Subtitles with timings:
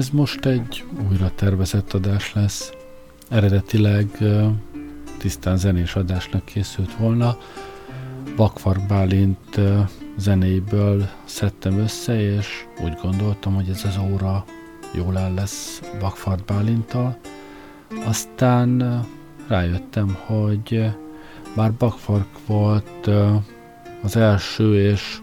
[0.00, 2.72] Ez most egy újra tervezett adás lesz.
[3.28, 4.06] Eredetileg
[5.18, 7.38] tisztán zenés adásnak készült volna.
[8.36, 9.60] Vakfark Bálint
[10.16, 14.44] zenéből szedtem össze, és úgy gondoltam, hogy ez az óra
[14.94, 17.18] jól el lesz Vakfark Bálintal.
[18.04, 19.00] Aztán
[19.48, 20.90] rájöttem, hogy
[21.56, 23.10] bár Bakfark volt
[24.02, 25.18] az első és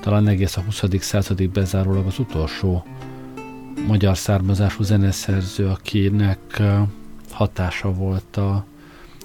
[0.00, 0.82] talán egész a 20.
[0.98, 2.84] századig bezárólag az utolsó
[3.86, 6.62] magyar származású zeneszerző, akinek
[7.30, 8.64] hatása volt a,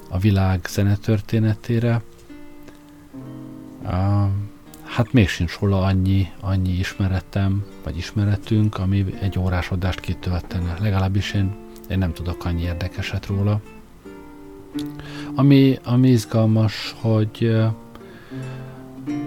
[0.09, 2.01] a világ zenetörténetére.
[4.83, 10.75] Hát még sincs róla annyi, annyi ismeretem, vagy ismeretünk, ami egy órás adást kitöltene.
[10.79, 11.55] Legalábbis én,
[11.89, 13.61] én nem tudok annyi érdekeset róla.
[15.35, 17.57] Ami, ami izgalmas, hogy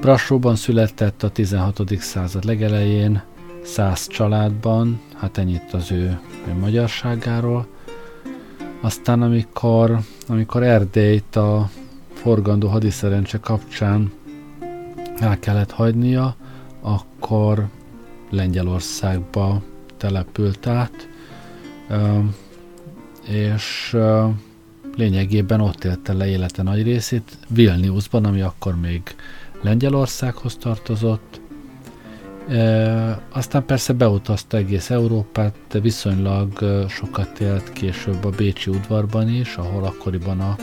[0.01, 1.99] Brassóban született a 16.
[1.99, 3.23] század legelején,
[3.65, 7.67] száz családban, hát ennyit az ő, ő magyarságáról.
[8.81, 9.99] Aztán amikor,
[10.29, 11.71] amikor Erdélyt a
[12.13, 14.13] forgandó hadiszerencse kapcsán
[15.19, 16.37] el kellett hagynia,
[16.81, 17.69] akkor
[18.31, 19.63] Lengyelországba
[19.97, 21.09] települt át,
[23.29, 23.97] és
[24.97, 29.03] lényegében ott élte le élete nagy részét, Vilniusban, ami akkor még
[29.61, 31.41] Lengyelországhoz tartozott.
[32.53, 36.59] E, aztán persze beutazta egész Európát, de viszonylag
[36.89, 40.57] sokat élt később a Bécsi udvarban is, ahol akkoriban a,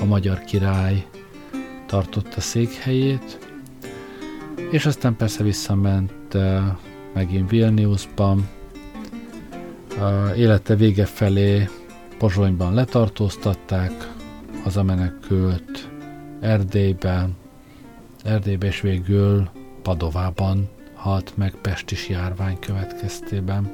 [0.00, 1.06] a magyar király
[1.86, 3.38] tartotta székhelyét,
[4.70, 6.76] és aztán persze visszament e,
[7.14, 8.48] megint Vilniusban,
[10.00, 11.68] a élete vége felé
[12.18, 14.12] Pozsonyban letartóztatták,
[14.62, 15.88] hazamenekült
[16.40, 17.36] Erdélyben,
[18.24, 19.48] Erdélybe és végül
[19.82, 20.68] Padovában
[21.06, 23.72] halt meg pestis járvány következtében.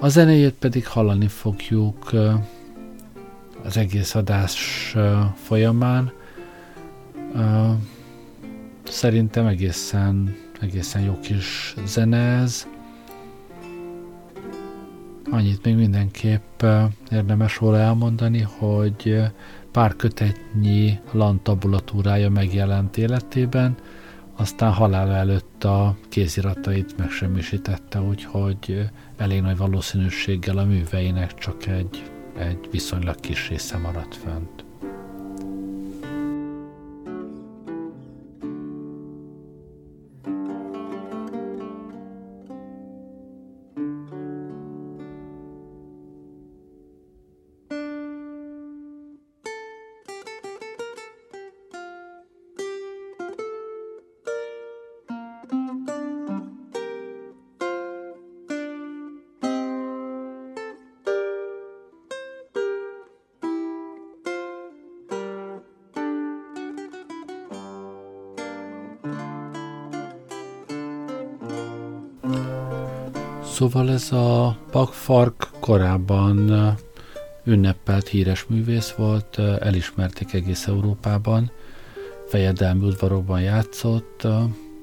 [0.00, 2.10] A zenéjét pedig hallani fogjuk
[3.64, 4.94] az egész adás
[5.34, 6.12] folyamán.
[8.82, 12.66] Szerintem egészen, egészen jó kis zene ez.
[15.30, 16.62] Annyit még mindenképp
[17.10, 19.22] érdemes róla elmondani, hogy
[19.72, 23.76] pár kötetnyi lantabulatúrája megjelent életében,
[24.36, 32.68] aztán halála előtt a kéziratait megsemmisítette, úgyhogy elég nagy valószínűséggel a műveinek csak egy, egy
[32.70, 34.55] viszonylag kis része maradt fönt.
[73.56, 76.52] Szóval ez a Pakfark korábban
[77.44, 81.50] ünnepelt híres művész volt, elismerték egész Európában,
[82.28, 84.24] fejedelmi udvarokban játszott.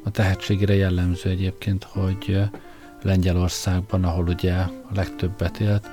[0.04, 2.40] A tehetségére jellemző egyébként, hogy
[3.02, 5.90] Lengyelországban, ahol ugye a legtöbbet élt,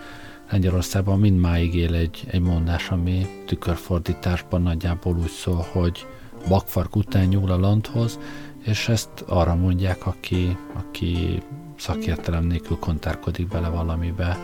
[0.51, 6.07] Lengyelországban mindmáig él egy, egy mondás, ami tükörfordításban nagyjából úgy szól, hogy
[6.49, 8.19] bakfark után nyúl a landhoz,
[8.65, 11.43] és ezt arra mondják, aki, aki
[11.81, 14.39] szakértelem nélkül kontárkodik bele valamibe.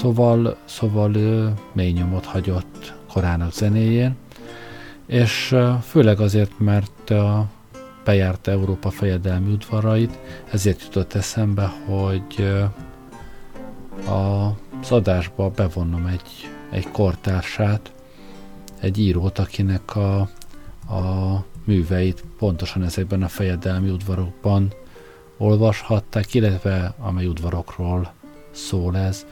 [0.00, 4.16] Szóval, szóval ő mély nyomot hagyott korának zenéjén,
[5.06, 7.12] és főleg azért, mert
[8.04, 10.18] bejárta Európa fejedelmi udvarait,
[10.50, 12.52] ezért jutott eszembe, hogy
[14.06, 17.92] az adásba bevonnom egy, egy kortársát,
[18.80, 20.20] egy írót, akinek a,
[20.94, 24.72] a műveit pontosan ezekben a fejedelmi udvarokban
[25.38, 28.12] olvashatták, illetve amely udvarokról
[28.50, 29.26] szól ez.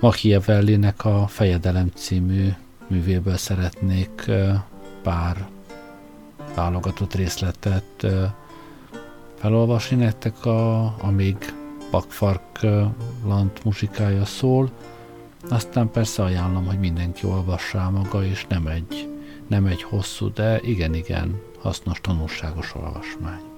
[0.00, 2.48] Machiavellinek a Fejedelem című
[2.88, 4.30] művéből szeretnék
[5.02, 5.48] pár
[6.54, 8.06] válogatott részletet
[9.34, 11.36] felolvasni nektek, a, amíg
[11.90, 12.60] Bakfark
[13.24, 14.70] Lant musikája szól.
[15.48, 19.08] Aztán persze ajánlom, hogy mindenki olvassa maga, és nem egy,
[19.46, 23.49] nem egy hosszú, de igen-igen hasznos, tanulságos olvasmány.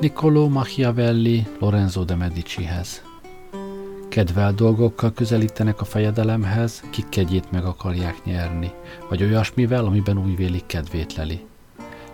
[0.00, 3.02] Niccolò Machiavelli Lorenzo de Medicihez.
[4.08, 8.72] Kedvel dolgokkal közelítenek a fejedelemhez, kik kegyét meg akarják nyerni,
[9.08, 11.46] vagy olyasmivel, amiben úgy vélik kedvét leli.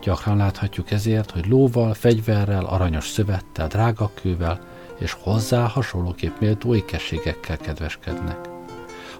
[0.03, 4.61] Gyakran láthatjuk ezért, hogy lóval, fegyverrel, aranyos szövettel, drágakővel
[4.99, 8.49] és hozzá hasonlóképp méltó ékességekkel kedveskednek.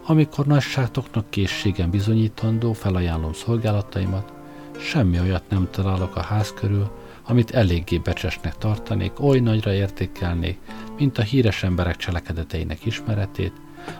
[0.07, 4.33] Amikor nagyságtoknak készségen bizonyítandó, felajánlom szolgálataimat,
[4.79, 6.91] semmi olyat nem találok a ház körül,
[7.27, 10.59] amit eléggé becsesnek tartanék, oly nagyra értékelnék,
[10.99, 13.53] mint a híres emberek cselekedeteinek ismeretét,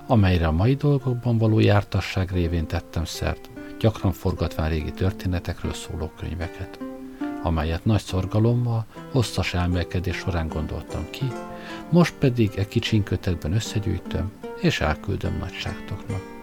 [0.07, 3.51] amelyre a mai dolgokban való jártasság révén tettem szert,
[3.81, 6.79] gyakran forgatván régi történetekről szóló könyveket,
[7.43, 11.25] amelyet nagy szorgalommal, hosszas elmélkedés során gondoltam ki,
[11.91, 16.35] most pedig e kicsinkötekben összegyűjtöm, és elküldöm nagyságtoknak.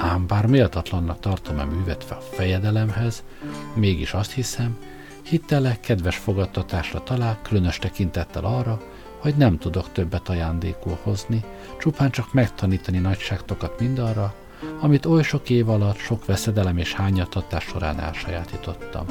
[0.00, 3.22] Ám bár méltatlannak tartom a művet a fejedelemhez,
[3.74, 4.78] mégis azt hiszem,
[5.28, 8.80] Hittele kedves fogadtatásra talál, különös tekintettel arra,
[9.18, 11.44] hogy nem tudok többet ajándékul hozni,
[11.78, 14.34] csupán csak megtanítani nagyságtokat mindarra,
[14.80, 19.06] amit oly sok év alatt sok veszedelem és hányattatás során elsajátítottam.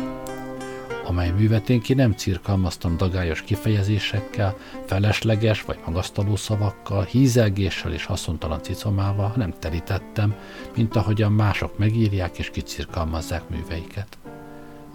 [1.06, 8.64] Amely művet én ki nem cirkalmaztam dagályos kifejezésekkel, felesleges vagy magasztaló szavakkal, hízelgéssel és haszontalan
[8.64, 10.36] cicomával, hanem terítettem,
[10.76, 14.18] mint ahogyan mások megírják és kicirkalmazzák műveiket.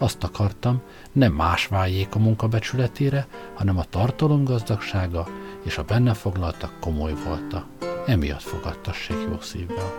[0.01, 0.81] Azt akartam,
[1.11, 5.27] nem más váljék a munkabecsületére, hanem a tartalom gazdagsága
[5.63, 7.65] és a benne foglaltak komoly volta.
[8.07, 9.93] Emiatt fogadtassék jó szívvel.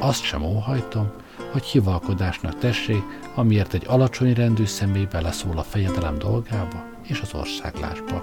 [0.00, 1.12] Azt sem óhajtom,
[1.52, 3.02] hogy hivalkodásnak tessék,
[3.34, 8.22] amiért egy alacsony rendű személy beleszól a fejedelem dolgába és az országlásba.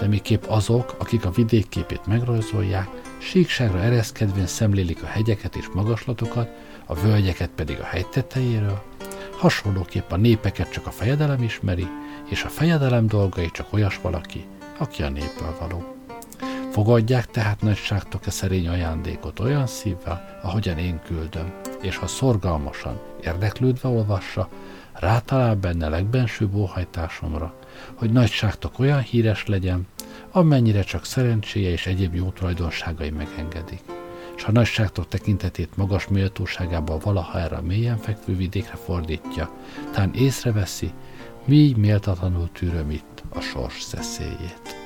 [0.00, 2.88] De miképp azok, akik a vidékképét megrajzolják,
[3.18, 6.48] síkságra ereszkedvén szemlélik a hegyeket és magaslatokat,
[6.86, 8.82] a völgyeket pedig a hegy tetejéről,
[9.44, 11.86] Hasonlóképp a népeket csak a fejedelem ismeri,
[12.30, 14.46] és a fejedelem dolgai csak olyas valaki,
[14.78, 15.96] aki a népből való.
[16.70, 21.52] Fogadják tehát nagyságtok e szerény ajándékot olyan szívvel, ahogyan én küldöm,
[21.82, 24.48] és ha szorgalmasan, érdeklődve olvassa,
[24.92, 27.54] rátalál benne legbenső óhajtásomra,
[27.94, 29.86] hogy nagyságtok olyan híres legyen,
[30.30, 33.93] amennyire csak szerencséje és egyéb jó tulajdonságai megengedik
[34.36, 39.50] és ha nagyságtok tekintetét magas méltóságában valaha erre a mélyen fekvő vidékre fordítja,
[39.92, 40.92] tán észreveszi,
[41.44, 44.76] mi méltatlanul tűröm itt a sors szeszélyét.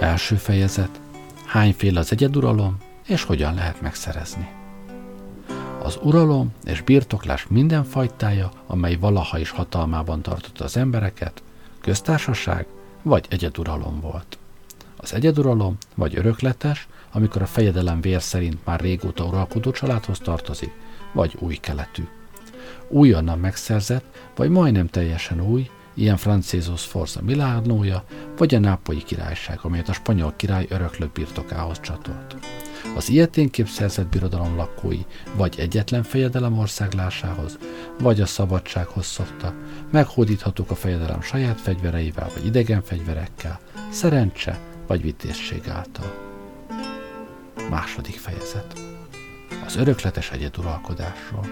[0.00, 1.00] Első fejezet.
[1.44, 2.76] Hányféle az egyeduralom,
[3.06, 4.65] és hogyan lehet megszerezni?
[5.86, 11.42] Az uralom és birtoklás minden fajtája, amely valaha is hatalmában tartotta az embereket,
[11.80, 12.66] köztársaság
[13.02, 14.38] vagy egyeduralom volt.
[14.96, 20.72] Az egyeduralom vagy örökletes, amikor a fejedelem vér szerint már régóta uralkodó családhoz tartozik,
[21.12, 22.02] vagy új keletű.
[22.88, 24.04] Újonnan megszerzett,
[24.36, 28.04] vagy majdnem teljesen új, ilyen Francézus Forza Milánója,
[28.36, 32.36] vagy a nápolyi királyság, amelyet a spanyol király öröklő birtokához csatolt.
[32.94, 35.00] Az ilyeténképp szerzett birodalom lakói
[35.36, 37.58] vagy egyetlen fejedelem országlásához,
[37.98, 39.54] vagy a szabadsághoz szokta,
[39.90, 46.14] meghódíthatók a fejedelem saját fegyvereivel vagy idegen fegyverekkel, szerencse vagy vitézség által.
[47.70, 48.80] Második fejezet.
[49.66, 51.46] Az örökletes egyeduralkodásról.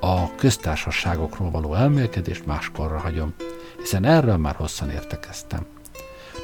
[0.00, 3.34] A köztársaságokról való elmélkedést máskorra hagyom,
[3.78, 5.66] hiszen erről már hosszan értekeztem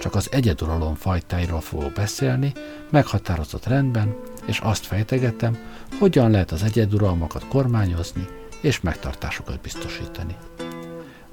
[0.00, 2.52] csak az egyeduralom fajtáiról fogok beszélni,
[2.90, 5.58] meghatározott rendben, és azt fejtegetem,
[5.98, 8.26] hogyan lehet az egyeduralmakat kormányozni
[8.60, 10.36] és megtartásukat biztosítani.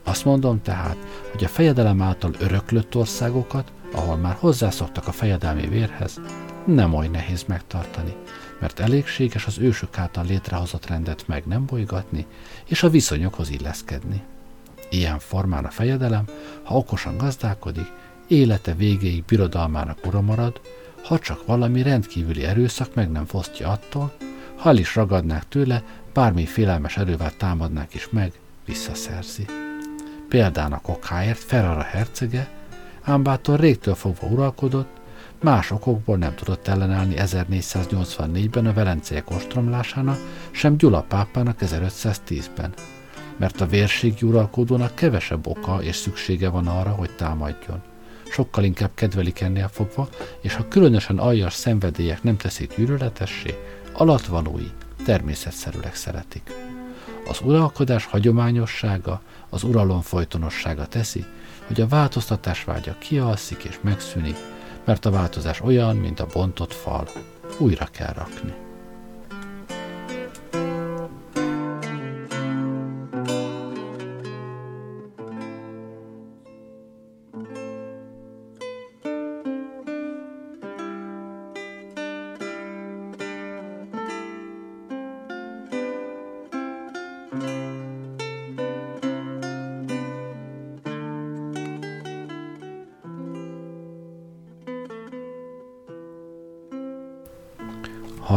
[0.04, 0.98] Azt mondom tehát,
[1.32, 6.20] hogy a fejedelem által öröklött országokat, ahol már hozzászoktak a fejedelmi vérhez,
[6.66, 8.16] nem oly nehéz megtartani,
[8.60, 12.26] mert elégséges az ősök által létrehozott rendet meg nem bolygatni,
[12.66, 14.24] és a viszonyokhoz illeszkedni.
[14.90, 16.26] Ilyen formán a fejedelem,
[16.64, 17.92] ha okosan gazdálkodik,
[18.28, 20.62] élete végéig birodalmának ura marad,
[21.04, 24.14] ha csak valami rendkívüli erőszak meg nem fosztja attól,
[24.56, 28.32] ha el is ragadnák tőle, bármi félelmes erővel támadnák is meg,
[28.66, 29.46] visszaszerzi.
[30.30, 32.50] Példának okáért Ferrara hercege,
[33.02, 34.90] ám bátor régtől fogva uralkodott,
[35.42, 40.18] más okokból nem tudott ellenállni 1484-ben a velenceiek ostromlásának,
[40.52, 42.74] sem Gyula pápának 1510-ben,
[43.38, 47.82] mert a vérségi uralkodónak kevesebb oka és szüksége van arra, hogy támadjon
[48.36, 50.10] sokkal inkább kedvelik ennél fogva,
[50.42, 53.58] és ha különösen aljas szenvedélyek nem teszik gyűlöletessé,
[53.94, 54.70] alatvalói
[55.06, 56.52] természetszerűleg szeretik.
[57.28, 61.26] Az uralkodás hagyományossága, az uralom folytonossága teszi,
[61.68, 64.38] hogy a változtatás vágya kialszik és megszűnik,
[64.86, 67.08] mert a változás olyan, mint a bontott fal.
[67.58, 68.65] Újra kell rakni.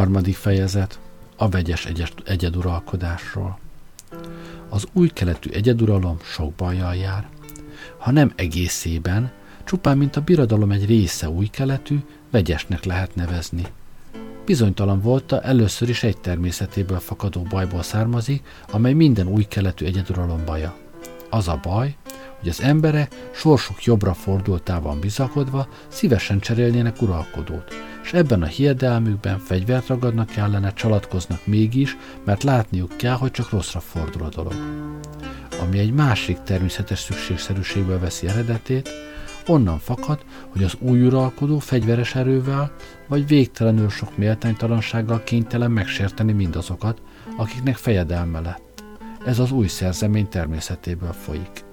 [0.09, 0.99] Harmadik fejezet
[1.35, 1.87] a vegyes
[2.25, 3.59] egyeduralkodásról.
[4.69, 7.27] Az új keletű egyeduralom sok bajjal jár.
[7.97, 9.31] Ha nem egészében,
[9.63, 11.99] csupán mint a birodalom egy része új keletű,
[12.31, 13.63] vegyesnek lehet nevezni.
[14.45, 20.75] Bizonytalan volta, először is egy természetéből fakadó bajból származik, amely minden új keletű egyeduralom baja.
[21.29, 21.95] Az a baj,
[22.39, 29.87] hogy az emberek sorsuk jobbra fordultában bizakodva szívesen cserélnének uralkodót, és ebben a hiedelmükben fegyvert
[29.87, 34.53] ragadnak ellene, csalatkoznak mégis, mert látniuk kell, hogy csak rosszra fordul a dolog.
[35.61, 38.89] Ami egy másik természetes szükségszerűségből veszi eredetét,
[39.47, 42.71] onnan fakad, hogy az új uralkodó fegyveres erővel
[43.07, 47.01] vagy végtelenül sok méltánytalansággal kénytelen megsérteni mindazokat,
[47.37, 48.83] akiknek fejedelme lett.
[49.25, 51.68] Ez az új szerzemény természetéből folyik.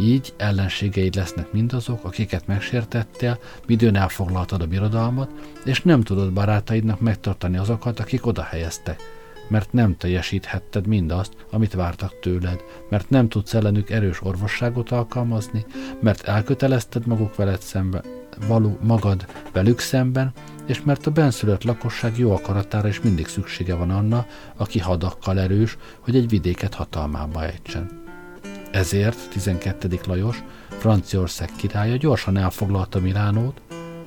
[0.00, 5.30] Így ellenségeid lesznek mindazok, akiket megsértettél, midőn elfoglaltad a birodalmat,
[5.64, 9.00] és nem tudod barátaidnak megtartani azokat, akik oda helyeztek,
[9.48, 15.64] mert nem teljesíthetted mindazt, amit vártak tőled, mert nem tudsz ellenük erős orvosságot alkalmazni,
[16.00, 18.04] mert elkötelezted maguk veled szemben,
[18.46, 20.32] való magad velük szemben,
[20.66, 24.26] és mert a benszülött lakosság jó akaratára is mindig szüksége van anna,
[24.56, 27.97] aki hadakkal erős, hogy egy vidéket hatalmába ejtsen.
[28.70, 30.00] Ezért 12.
[30.06, 33.60] Lajos, Franciaország királya gyorsan elfoglalta Milánót,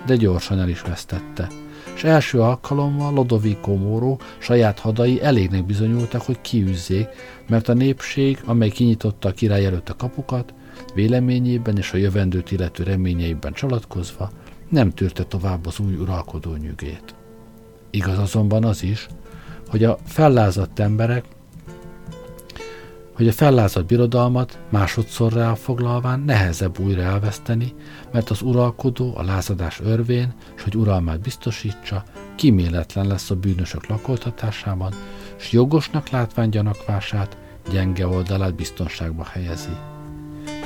[0.05, 1.47] de gyorsan el is vesztette,
[1.95, 7.07] és első alkalommal Lodovico Moro saját hadai elégnek bizonyultak, hogy kiűzzék,
[7.47, 10.53] mert a népség, amely kinyitotta a király előtt a kapukat,
[10.93, 14.29] véleményében és a jövendőt illető reményeiben csalatkozva,
[14.69, 17.15] nem tűrte tovább az új uralkodó nyügét.
[17.89, 19.07] Igaz azonban az is,
[19.67, 21.25] hogy a fellázadt emberek
[23.21, 27.73] hogy a fellázadt birodalmat másodszorra elfoglalván nehezebb újra elveszteni,
[28.11, 32.03] mert az uralkodó a lázadás örvén, és hogy uralmát biztosítsa,
[32.35, 34.93] kiméletlen lesz a bűnösök lakoltatásában,
[35.35, 37.37] s jogosnak látván gyanakvását,
[37.71, 39.75] gyenge oldalát biztonságba helyezi.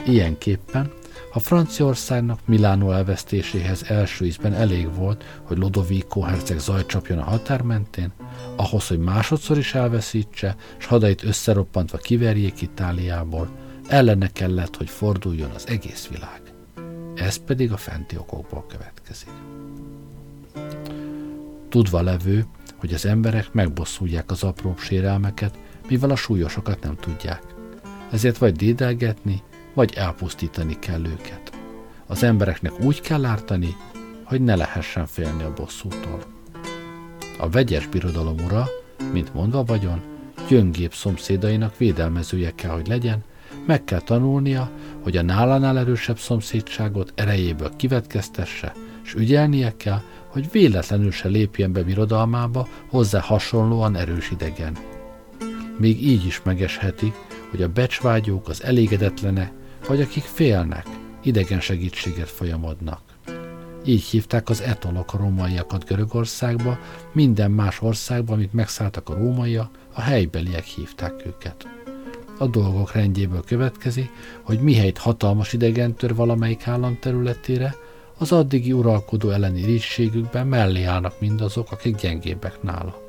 [0.06, 0.92] Ilyenképpen
[1.36, 8.12] a Franciaországnak Milánó elvesztéséhez első ízben elég volt, hogy Lodovico herceg zajcsapjon a határ mentén,
[8.56, 13.50] ahhoz, hogy másodszor is elveszítse, s hadait összeroppantva kiverjék Itáliából,
[13.88, 16.42] ellene kellett, hogy forduljon az egész világ.
[17.15, 19.30] Ez pedig a fenti okokból következik.
[21.70, 25.58] Tudva levő, hogy az emberek megbosszulják az apróbb sérelmeket,
[25.89, 27.42] mivel a súlyosokat nem tudják.
[28.12, 29.44] Ezért vagy dédelgetni,
[29.75, 31.51] vagy elpusztítani kell őket.
[32.08, 33.75] Az embereknek úgy kell ártani,
[34.24, 36.24] hogy ne lehessen félni a bosszútól.
[37.39, 38.67] A vegyes birodalom ura,
[39.12, 40.01] mint mondva vagyon,
[40.48, 43.24] gyöngébb szomszédainak védelmezője kell, hogy legyen,
[43.65, 44.72] meg kell tanulnia,
[45.03, 51.84] hogy a nálánál erősebb szomszédságot erejéből kivetkeztesse, és ügyelnie kell, hogy véletlenül se lépjen be
[51.84, 54.77] birodalmába hozzá hasonlóan erős idegen.
[55.77, 57.13] Még így is megeshetik,
[57.50, 59.51] hogy a becsvágyók, az elégedetlenek
[59.88, 60.86] vagy akik félnek,
[61.24, 63.01] idegen segítséget folyamodnak.
[63.86, 66.77] Így hívták az etolok a rómaiakat Görögországba,
[67.12, 71.68] minden más országba, amit megszálltak a rómaiak, a helybeliek hívták őket.
[72.38, 74.10] A dolgok rendjéből következik,
[74.42, 77.75] hogy mihelyt hatalmas idegen tör valamelyik állam területére,
[78.18, 83.01] az addigi uralkodó elleni rígységükben mellé állnak mindazok, akik gyengébbek nála.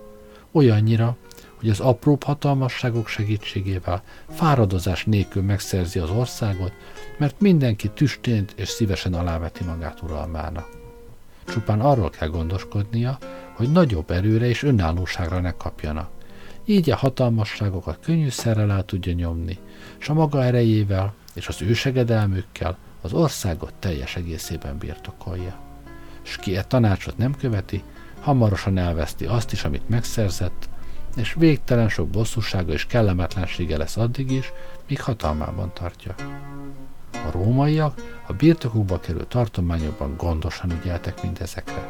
[0.52, 1.16] Olyannyira,
[1.58, 6.72] hogy az apróbb hatalmasságok segítségével fáradozás nélkül megszerzi az országot,
[7.18, 10.68] mert mindenki tüstént és szívesen aláveti magát uralmának.
[11.46, 13.18] Csupán arról kell gondoskodnia,
[13.52, 16.10] hogy nagyobb erőre és önállóságra ne kapjanak.
[16.64, 19.58] Így a hatalmasságokat könnyűszerrel el tudja nyomni,
[19.98, 25.58] és a maga erejével és az ősegedelmükkel az országot teljes egészében birtokolja.
[26.22, 27.82] S ki e tanácsot nem követi,
[28.20, 30.68] hamarosan elveszti azt is, amit megszerzett,
[31.16, 34.52] és végtelen sok bosszúsága és kellemetlensége lesz addig is,
[34.88, 36.14] míg hatalmában tartja.
[37.12, 41.88] A rómaiak a birtokukba került tartományokban gondosan ügyeltek mindezekre.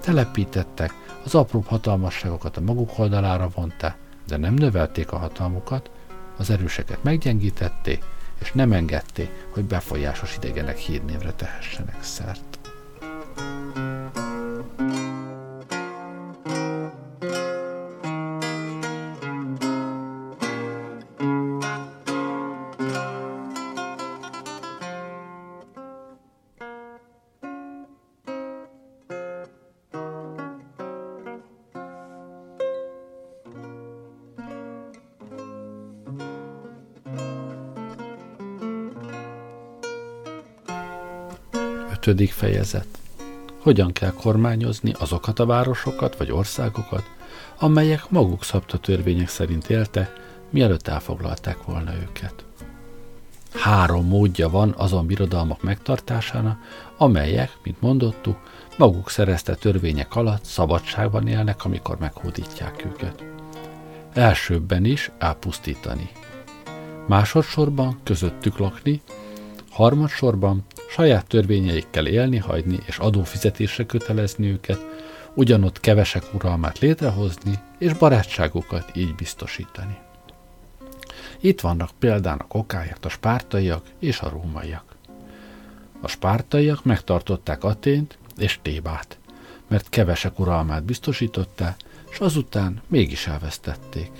[0.00, 0.92] Telepítettek,
[1.24, 5.90] az apróbb hatalmasságokat a maguk oldalára vonták, de nem növelték a hatalmukat,
[6.36, 8.04] az erőseket meggyengítették,
[8.40, 12.51] és nem engedték, hogy befolyásos idegenek hírnévre tehessenek szert.
[42.02, 42.86] Ötödik fejezet.
[43.58, 47.04] Hogyan kell kormányozni azokat a városokat vagy országokat,
[47.58, 50.12] amelyek maguk szabta törvények szerint élte,
[50.50, 52.44] mielőtt elfoglalták volna őket.
[53.52, 56.58] Három módja van azon birodalmak megtartásának,
[56.96, 58.36] amelyek, mint mondottuk,
[58.76, 63.24] maguk szerezte törvények alatt szabadságban élnek, amikor meghódítják őket.
[64.12, 66.10] Elsőbben is elpusztítani.
[67.06, 69.02] Másodszorban közöttük lakni,
[69.72, 74.78] harmadsorban saját törvényeikkel élni, hagyni és adófizetésre kötelezni őket,
[75.34, 79.98] ugyanott kevesek uralmát létrehozni, és barátságukat így biztosítani.
[81.40, 84.84] Itt vannak példának okáért a spártaiak és a rómaiak.
[86.00, 89.18] A spártaiak megtartották Atént és Tébát,
[89.68, 91.76] mert kevesek uralmát biztosították,
[92.10, 94.10] és azután mégis elvesztették.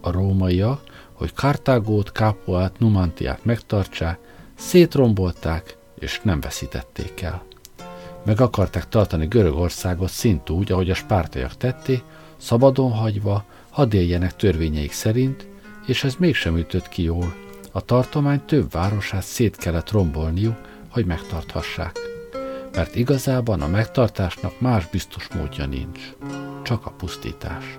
[0.00, 0.82] A rómaiak,
[1.12, 4.18] hogy Kartágót, Kápoát, Numantiát megtartsák,
[4.56, 7.44] Szétrombolták, és nem veszítették el.
[8.24, 12.02] Meg akarták tartani Görögországot szint úgy, ahogy a spártaiak tették,
[12.36, 15.46] szabadon hagyva, hadd éljenek törvényeik szerint,
[15.86, 17.34] és ez mégsem ütött ki jól.
[17.72, 20.56] A tartomány több városát szét kellett rombolniuk,
[20.90, 21.98] hogy megtarthassák.
[22.72, 26.00] Mert igazában a megtartásnak más biztos módja nincs,
[26.62, 27.78] csak a pusztítás.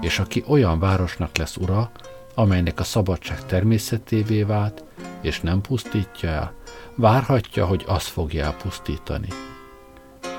[0.00, 1.90] És aki olyan városnak lesz ura,
[2.34, 4.84] amelynek a szabadság természetévé vált,
[5.20, 6.54] és nem pusztítja el,
[6.94, 9.28] várhatja, hogy az fogja elpusztítani.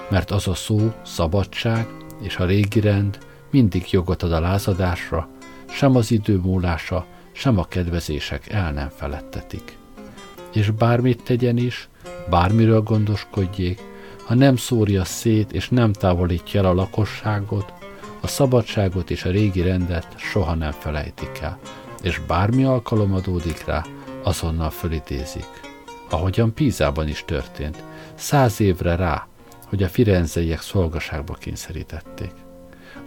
[0.09, 1.87] Mert az a szó, szabadság
[2.21, 3.17] és a régi rend
[3.51, 5.29] mindig jogot ad a lázadásra,
[5.69, 9.77] sem az idő múlása, sem a kedvezések el nem felettetik.
[10.53, 11.89] És bármit tegyen is,
[12.29, 13.81] bármiről gondoskodjék,
[14.25, 17.73] ha nem szórja szét és nem távolítja el a lakosságot,
[18.21, 21.59] a szabadságot és a régi rendet soha nem felejtik el,
[22.03, 23.83] és bármi alkalom adódik rá,
[24.23, 25.47] azonnal fölidézik.
[26.09, 27.83] Ahogyan Pízában is történt,
[28.15, 29.27] száz évre rá,
[29.67, 32.31] hogy a firenzeiek szolgaságba kényszerítették.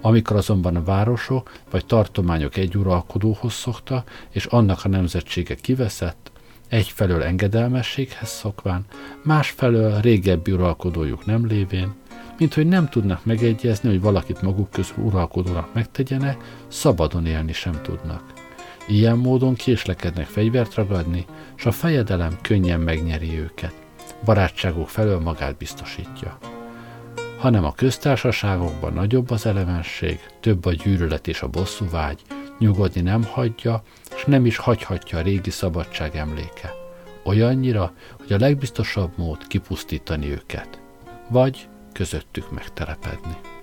[0.00, 6.30] Amikor azonban a városok vagy tartományok egy uralkodóhoz szokta, és annak a nemzetsége kiveszett,
[6.68, 8.84] egyfelől engedelmességhez szokván,
[9.22, 11.94] másfelől régebbi uralkodójuk nem lévén,
[12.38, 18.35] mint hogy nem tudnak megegyezni, hogy valakit maguk közül uralkodónak megtegyenek, szabadon élni sem tudnak.
[18.88, 21.24] Ilyen módon késlekednek fegyvert ragadni,
[21.56, 23.72] és a fejedelem könnyen megnyeri őket.
[24.24, 26.38] Barátságok felől magát biztosítja.
[27.38, 32.22] Hanem a köztársaságokban nagyobb az elemenség, több a gyűlölet és a bosszúvágy,
[32.58, 33.82] nyugodni nem hagyja,
[34.16, 36.72] és nem is hagyhatja a régi szabadság emléke.
[37.24, 40.80] Olyannyira, hogy a legbiztosabb mód kipusztítani őket,
[41.28, 43.55] vagy közöttük megtelepedni.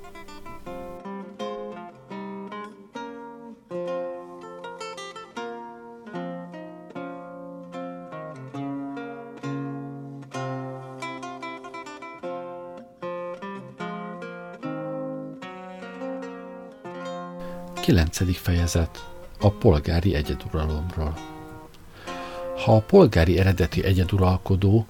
[17.83, 18.37] 9.
[18.37, 21.13] fejezet a polgári egyeduralomról.
[22.65, 24.85] Ha a polgári eredeti egyeduralkodó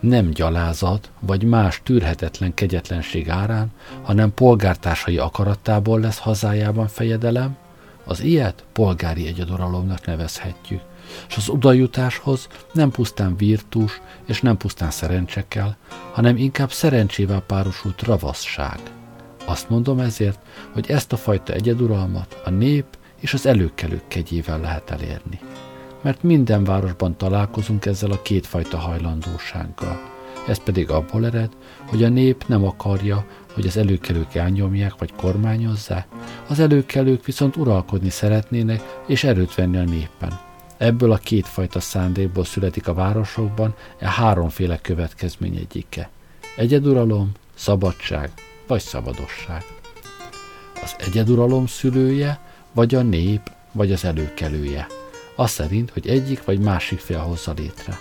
[0.00, 7.56] nem gyalázat vagy más tűrhetetlen kegyetlenség árán, hanem polgártársai akarattából lesz hazájában fejedelem,
[8.04, 10.80] az ilyet polgári egyeduralomnak nevezhetjük,
[11.28, 15.76] és az udajutáshoz nem pusztán virtus és nem pusztán szerencsekkel,
[16.12, 18.78] hanem inkább szerencsével párosult ravaszság–
[19.48, 20.38] azt mondom ezért,
[20.72, 22.84] hogy ezt a fajta egyeduralmat a nép
[23.20, 25.40] és az előkelők kegyével lehet elérni.
[26.02, 30.00] Mert minden városban találkozunk ezzel a kétfajta hajlandósággal.
[30.48, 31.52] Ez pedig abból ered,
[31.86, 36.06] hogy a nép nem akarja, hogy az előkelők elnyomják vagy kormányozzák,
[36.48, 40.40] az előkelők viszont uralkodni szeretnének és erőt venni a népen.
[40.76, 46.10] Ebből a kétfajta szándékból születik a városokban e háromféle következmény egyike.
[46.56, 48.30] Egyeduralom, szabadság
[48.68, 49.64] vagy szabadosság.
[50.82, 52.40] Az egyeduralom szülője,
[52.72, 54.86] vagy a nép, vagy az előkelője.
[55.36, 57.98] Az szerint, hogy egyik vagy másik fél hozza létre.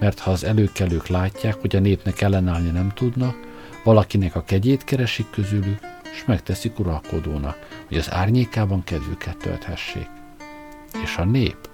[0.00, 3.36] Mert ha az előkelők látják, hogy a népnek ellenállni nem tudnak,
[3.84, 5.78] valakinek a kegyét keresik közülük,
[6.12, 7.56] és megteszik uralkodónak,
[7.88, 10.08] hogy az árnyékában kedvüket tölthessék.
[11.02, 11.70] És a nép,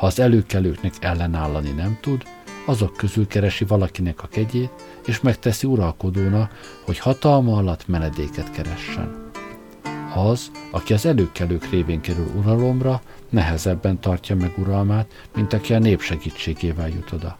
[0.00, 2.22] Ha az előkelőknek ellenállani nem tud,
[2.66, 4.70] azok közül keresi valakinek a kegyét,
[5.06, 6.48] és megteszi uralkodóna,
[6.84, 9.30] hogy hatalma alatt menedéket keressen.
[10.14, 16.00] Az, aki az előkelők révén kerül uralomra, nehezebben tartja meg uralmát, mint aki a nép
[16.00, 17.36] segítségével jut oda.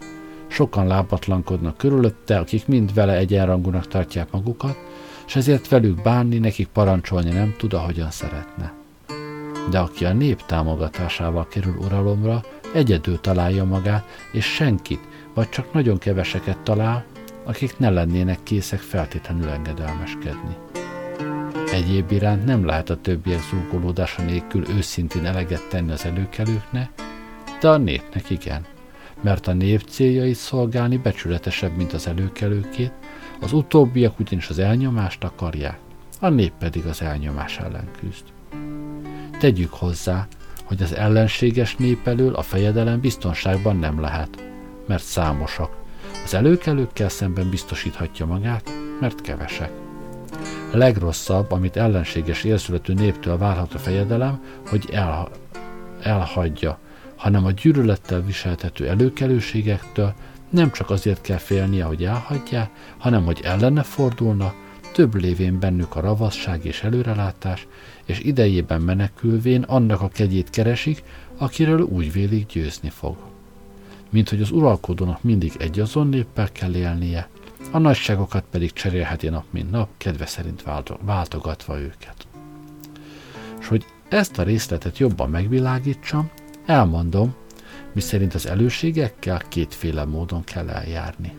[0.46, 4.76] Sokan lábatlankodnak körülötte, akik mind vele egyenrangúnak tartják magukat,
[5.26, 8.72] és ezért velük bánni, nekik parancsolni nem tud, ahogyan szeretne.
[9.70, 12.42] De aki a nép támogatásával kerül uralomra,
[12.74, 15.00] egyedül találja magát, és senkit,
[15.34, 17.04] vagy csak nagyon keveseket talál,
[17.50, 20.56] akik ne lennének készek feltétlenül engedelmeskedni.
[21.72, 26.90] Egyéb iránt nem lehet a többiek zúgolódása nélkül őszintén eleget tenni az előkelőknek,
[27.60, 28.66] de a népnek igen,
[29.20, 32.92] mert a nép céljait szolgálni becsületesebb, mint az előkelőkét,
[33.40, 35.78] az utóbbiak ugyanis az elnyomást akarják,
[36.20, 38.24] a nép pedig az elnyomás ellen küzd.
[39.38, 40.26] Tegyük hozzá,
[40.64, 44.44] hogy az ellenséges nép elől a fejedelem biztonságban nem lehet,
[44.86, 45.79] mert számosak.
[46.30, 49.70] Az előkelőkkel szemben biztosíthatja magát, mert kevesek.
[50.72, 55.28] A legrosszabb, amit ellenséges élszületű néptől várhat a fejedelem, hogy el,
[56.02, 56.78] elhagyja,
[57.16, 60.14] hanem a gyűlölettel viseltető előkelőségektől
[60.50, 64.54] nem csak azért kell félnie, hogy elhagyják, hanem hogy ellene fordulna,
[64.92, 67.66] több lévén bennük a ravasság és előrelátás,
[68.04, 71.02] és idejében menekülvén annak a kegyét keresik,
[71.38, 73.29] akiről úgy vélik győzni fog.
[74.10, 77.28] Mint hogy az uralkodónak mindig egy azon néppel kell élnie,
[77.70, 80.64] a nagyságokat pedig cserélheti nap mint nap, kedve szerint
[81.00, 82.26] váltogatva őket.
[83.60, 86.30] És hogy ezt a részletet jobban megvilágítsam,
[86.66, 87.34] elmondom,
[87.92, 91.32] miszerint az előségekkel kétféle módon kell eljárni.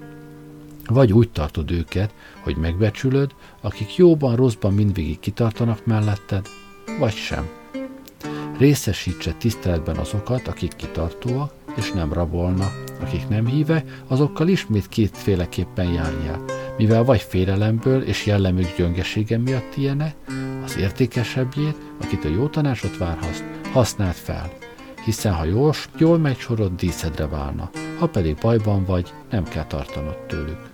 [0.86, 3.32] Vagy úgy tartod őket, hogy megbecsülöd,
[3.62, 6.48] akik jóban, rosszban mindvégig kitartanak melletted,
[7.00, 7.50] vagy sem.
[8.58, 12.72] Részesítse tiszteletben azokat, akik kitartóak, és nem rabolna.
[13.02, 16.44] Akik nem híve, azokkal ismét kétféleképpen járjál,
[16.78, 20.16] mivel vagy félelemből és jellemük gyöngesége miatt ilyenek,
[20.64, 24.52] az értékesebbjét, akit a jó tanácsot várhatsz, használd fel,
[25.06, 30.18] hiszen ha jól, jól megy sorod, díszedre válna, ha pedig bajban vagy, nem kell tartanod
[30.18, 30.70] tőlük.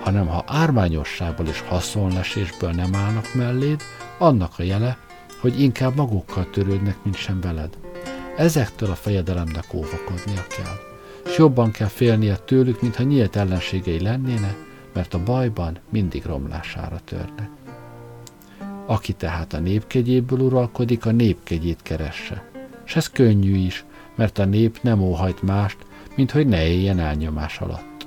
[0.00, 3.82] Hanem ha ármányosságból és haszonlesésből nem állnak melléd,
[4.18, 4.98] annak a jele,
[5.40, 7.83] hogy inkább magukkal törődnek, mint sem veled.
[8.36, 10.76] Ezektől a fejedelemnek óvakodnia kell,
[11.24, 14.56] és jobban kell félnie tőlük, mintha nyílt ellenségei lennének,
[14.92, 17.48] mert a bajban mindig romlására törnek.
[18.86, 22.50] Aki tehát a népkegyéből uralkodik, a népkegyét keresse.
[22.86, 25.76] És ez könnyű is, mert a nép nem óhajt mást,
[26.16, 28.06] mint hogy ne éljen elnyomás alatt.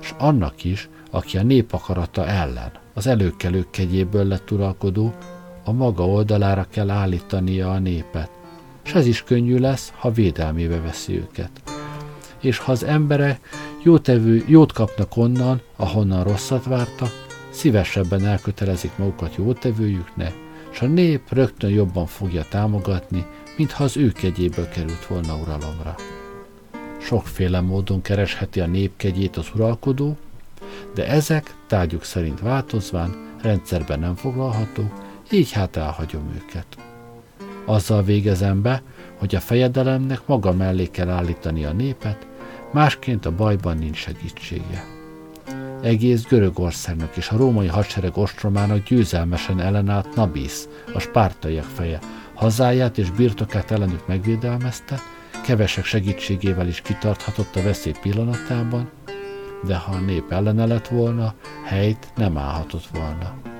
[0.00, 5.14] És annak is, aki a nép akarata ellen, az előkelők kegyéből lett uralkodó,
[5.64, 8.30] a maga oldalára kell állítania a népet,
[8.86, 11.50] és ez is könnyű lesz, ha védelmébe veszi őket.
[12.40, 13.48] És ha az emberek
[13.82, 20.34] jótevő, jót kapnak onnan, ahonnan rosszat vártak, szívesebben elkötelezik magukat jótevőjüknek,
[20.72, 25.94] és a nép rögtön jobban fogja támogatni, mintha az ő kegyéből került volna uralomra.
[27.00, 30.16] Sokféle módon keresheti a nép kegyét az uralkodó,
[30.94, 34.92] de ezek tárgyuk szerint változván rendszerben nem foglalható,
[35.30, 36.66] így hát elhagyom őket.
[37.66, 38.82] Azzal végezem be,
[39.18, 42.26] hogy a fejedelemnek maga mellé kell állítani a népet,
[42.72, 44.84] másként a bajban nincs segítsége.
[45.82, 51.98] Egész Görögországnak és a római hadsereg ostromának győzelmesen ellenállt Nabisz, a spártaiak feje,
[52.34, 55.00] hazáját és birtokát ellenük megvédelmezte,
[55.44, 58.90] kevesek segítségével is kitarthatott a veszély pillanatában,
[59.66, 63.55] de ha a nép ellene lett volna, helyt nem állhatott volna.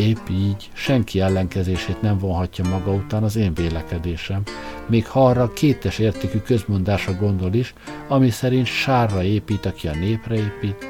[0.00, 4.42] Épp így senki ellenkezését nem vonhatja maga után az én vélekedésem,
[4.86, 7.74] még ha arra kétes értékű közmondásra gondol is,
[8.08, 10.88] ami szerint sárra épít, aki a népre épít,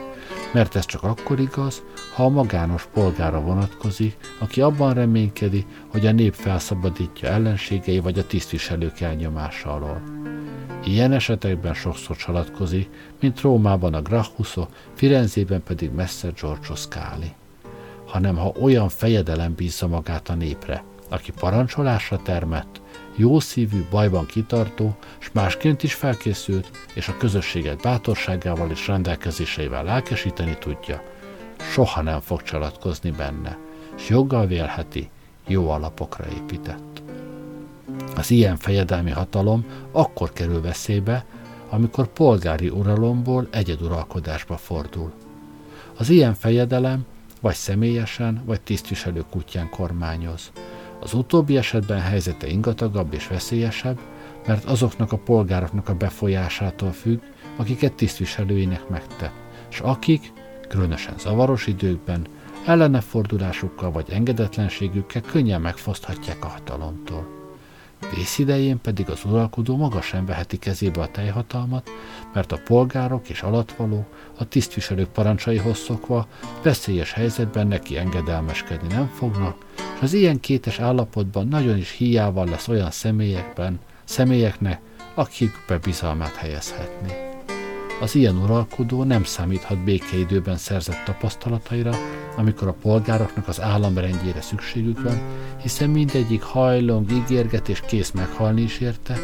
[0.52, 1.82] mert ez csak akkor igaz,
[2.14, 8.26] ha a magános polgára vonatkozik, aki abban reménykedik, hogy a nép felszabadítja ellenségei vagy a
[8.26, 10.02] tisztviselők elnyomása alól.
[10.84, 12.88] Ilyen esetekben sokszor csalatkozik,
[13.20, 17.38] mint Rómában a Gracchuso, Firenzében pedig messze Giorgio Scali
[18.10, 22.80] hanem ha olyan fejedelem bízza magát a népre, aki parancsolásra termett,
[23.16, 30.56] jó szívű, bajban kitartó, és másként is felkészült, és a közösséget bátorságával és rendelkezéseivel lelkesíteni
[30.58, 31.02] tudja,
[31.58, 33.58] soha nem fog csalatkozni benne,
[33.96, 35.10] és joggal vélheti,
[35.46, 37.02] jó alapokra épített.
[38.16, 41.24] Az ilyen fejedelmi hatalom akkor kerül veszélybe,
[41.68, 45.12] amikor polgári uralomból egyeduralkodásba fordul.
[45.96, 47.06] Az ilyen fejedelem
[47.40, 50.52] vagy személyesen, vagy tisztviselő kutyán kormányoz.
[51.00, 53.98] Az utóbbi esetben helyzete ingatagabb és veszélyesebb,
[54.46, 57.20] mert azoknak a polgároknak a befolyásától függ,
[57.56, 59.34] akiket tisztviselőinek megtett,
[59.70, 60.32] és akik,
[60.68, 62.26] különösen zavaros időkben,
[62.66, 67.39] ellene fordulásukkal vagy engedetlenségükkel könnyen megfoszthatják a hatalomtól.
[68.14, 71.90] Vész idején pedig az uralkodó maga sem veheti kezébe a teljhatalmat,
[72.34, 74.06] mert a polgárok és alatvaló
[74.38, 76.28] a tisztviselők parancsaihoz szokva
[76.62, 82.68] veszélyes helyzetben neki engedelmeskedni nem fognak, és az ilyen kétes állapotban nagyon is hiával lesz
[82.68, 84.80] olyan személyekben, személyeknek,
[85.14, 87.29] akikbe bizalmát helyezhetni.
[88.00, 91.94] Az ilyen uralkodó nem számíthat békeidőben szerzett tapasztalataira,
[92.36, 95.20] amikor a polgároknak az államrendjére szükségük van,
[95.62, 99.18] hiszen mindegyik hajlong, ígérget és kész meghalni is érte,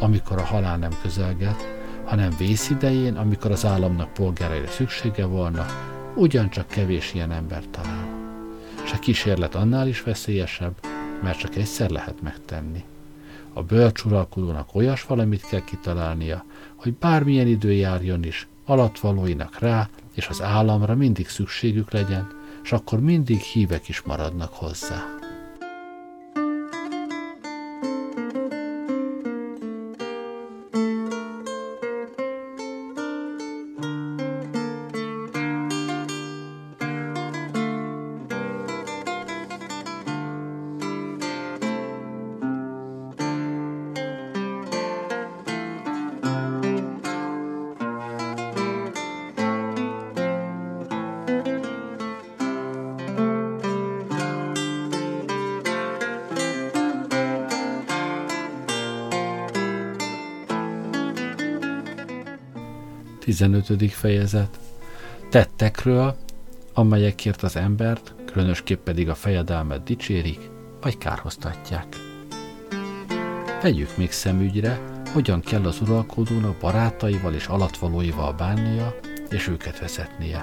[0.00, 1.66] amikor a halál nem közelget,
[2.04, 5.66] hanem vész idején, amikor az államnak polgáraira szüksége volna,
[6.14, 8.08] ugyancsak kevés ilyen ember talál.
[8.84, 10.74] És a kísérlet annál is veszélyesebb,
[11.22, 12.84] mert csak egyszer lehet megtenni.
[13.52, 20.28] A bölcs uralkodónak olyas valamit kell kitalálnia, hogy bármilyen idő járjon is, alatvalóinak rá és
[20.28, 22.28] az államra mindig szükségük legyen,
[22.62, 25.21] és akkor mindig hívek is maradnak hozzá.
[63.32, 63.92] 15.
[63.92, 64.58] fejezet
[65.30, 66.16] Tettekről,
[66.72, 70.38] amelyekért az embert, különösképp pedig a fejedelmet dicsérik,
[70.80, 71.86] vagy kárhoztatják.
[73.62, 74.80] Vegyük még szemügyre,
[75.12, 78.94] hogyan kell az uralkodónak barátaival és alatvalóival bánnia,
[79.30, 80.40] és őket vezetnie.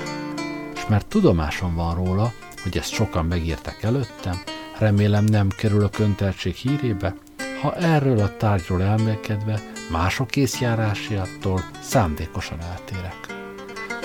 [0.73, 4.35] És mert tudomásom van róla, hogy ezt sokan megírtak előttem,
[4.79, 7.15] remélem nem kerül a könteltség hírébe,
[7.61, 13.37] ha erről a tárgyról elmélkedve mások észjárásától szándékosan eltérek.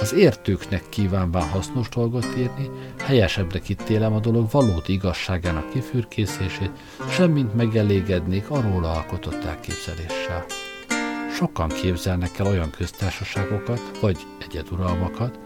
[0.00, 2.70] Az értőknek kívánván hasznos dolgot írni,
[3.04, 6.70] helyesebbnek ítélem a dolog valódi igazságának kifürkészését,
[7.10, 10.44] semmint megelégednék a róla alkotott elképzeléssel.
[11.34, 14.16] Sokan képzelnek el olyan köztársaságokat, vagy
[14.48, 15.38] egyeduralmakat,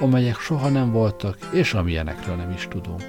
[0.00, 3.04] amelyek soha nem voltak, és amilyenekről nem is tudunk.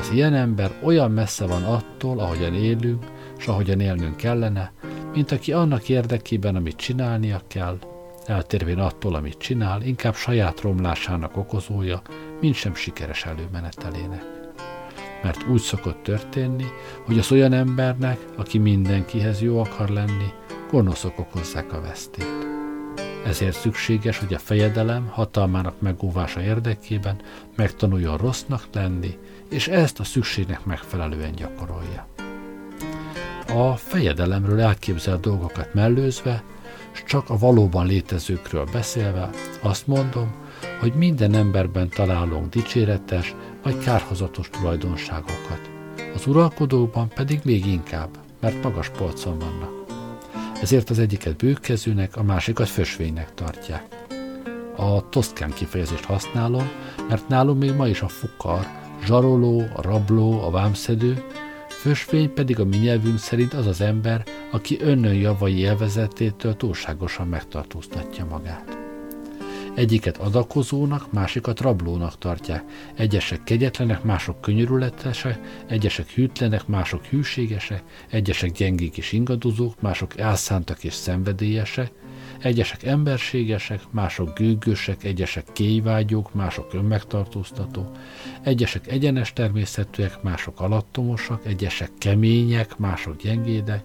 [0.00, 3.04] Az ilyen ember olyan messze van attól, ahogyan élünk,
[3.38, 4.72] és ahogyan élnünk kellene,
[5.14, 7.78] mint aki annak érdekében, amit csinálnia kell,
[8.26, 12.02] eltérvén attól, amit csinál, inkább saját romlásának okozója,
[12.40, 14.24] mint sem sikeres előmenetelének.
[15.22, 16.64] Mert úgy szokott történni,
[17.04, 20.32] hogy az olyan embernek, aki mindenkihez jó akar lenni,
[20.70, 22.46] gonoszok okozzák a vesztét.
[23.24, 27.20] Ezért szükséges, hogy a fejedelem hatalmának megóvása érdekében
[27.56, 29.18] megtanuljon rossznak lenni,
[29.50, 32.13] és ezt a szükségnek megfelelően gyakorolja
[33.54, 36.42] a fejedelemről elképzelt dolgokat mellőzve,
[36.92, 39.30] és csak a valóban létezőkről beszélve,
[39.62, 40.34] azt mondom,
[40.80, 45.70] hogy minden emberben találunk dicséretes vagy kárhozatos tulajdonságokat.
[46.14, 48.08] Az uralkodókban pedig még inkább,
[48.40, 49.72] mert magas polcon vannak.
[50.62, 53.84] Ezért az egyiket bőkezőnek, a másikat fösvénynek tartják.
[54.76, 56.68] A toszkán kifejezést használom,
[57.08, 58.66] mert nálunk még ma is a fukar,
[59.04, 61.24] zsaroló, a rabló, a vámszedő
[61.84, 68.24] Fösvény pedig a mi nyelvünk szerint az az ember, aki önnön javai élvezetétől túlságosan megtartóztatja
[68.24, 68.78] magát.
[69.74, 72.64] Egyiket adakozónak, másikat rablónak tartják.
[72.94, 80.94] Egyesek kegyetlenek, mások könyörületesek, egyesek hűtlenek, mások hűségesek, egyesek gyengék és ingadozók, mások elszántak és
[80.94, 81.92] szenvedélyesek,
[82.44, 87.90] Egyesek emberségesek, mások gőgösek, egyesek kéjvágyók, mások önmegtartóztató,
[88.42, 93.84] egyesek egyenes természetűek, mások alattomosak, egyesek kemények, mások gyengédek,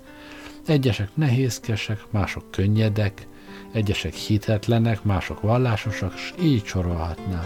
[0.67, 3.27] egyesek nehézkesek, mások könnyedek,
[3.71, 7.45] egyesek hitetlenek, mások vallásosak, és így sorolhatnám.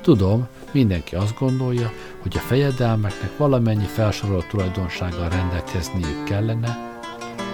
[0.00, 6.95] Tudom, mindenki azt gondolja, hogy a fejedelmeknek valamennyi felsorolt tulajdonsággal rendelkezniük kellene,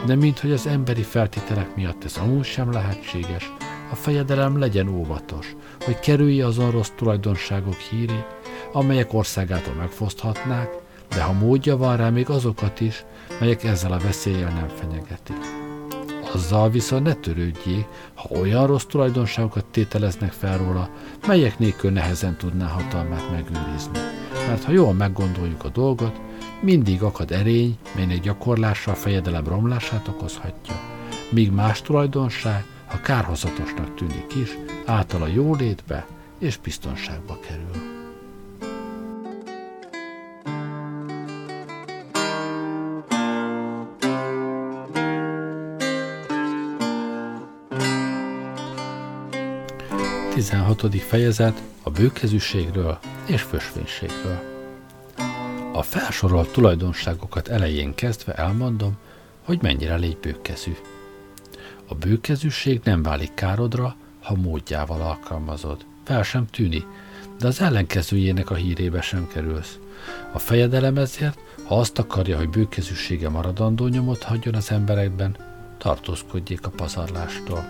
[0.07, 3.53] de minthogy az emberi feltételek miatt ez amúgy sem lehetséges,
[3.91, 8.27] a fejedelem legyen óvatos, hogy kerülje azon rossz tulajdonságok hírét,
[8.73, 10.69] amelyek országától megfoszthatnák,
[11.09, 13.05] de ha módja van rá, még azokat is,
[13.41, 15.37] melyek ezzel a veszéllyel nem fenyegetik.
[16.35, 20.91] Azzal viszont ne törődjék, ha olyan rossz tulajdonságokat tételeznek fel róla,
[21.27, 23.99] melyek nélkül nehezen tudná hatalmát megőrizni.
[24.49, 26.21] Mert ha jól meggondoljuk a dolgot,
[26.63, 30.75] mindig akad erény, melynek gyakorlása a fejedelem romlását okozhatja,
[31.31, 34.51] míg más tulajdonság, ha kárhozatosnak tűnik is,
[34.85, 36.07] általa jólétbe
[36.39, 38.01] és biztonságba kerül.
[50.35, 50.95] 16.
[51.03, 54.52] fejezet a bőkezűségről és fösvénységről.
[55.75, 58.97] A felsorolt tulajdonságokat elején kezdve elmondom,
[59.45, 60.73] hogy mennyire légy bőkezű.
[61.89, 65.85] A bőkezűség nem válik károdra, ha módjával alkalmazod.
[66.05, 66.85] Fel sem tűni,
[67.39, 69.79] de az ellenkezőjének a hírébe sem kerülsz.
[70.33, 75.37] A fejedelem ezért, ha azt akarja, hogy bőkezűsége maradandó nyomot hagyjon az emberekben,
[75.79, 77.65] tartózkodjék a pazarlástól.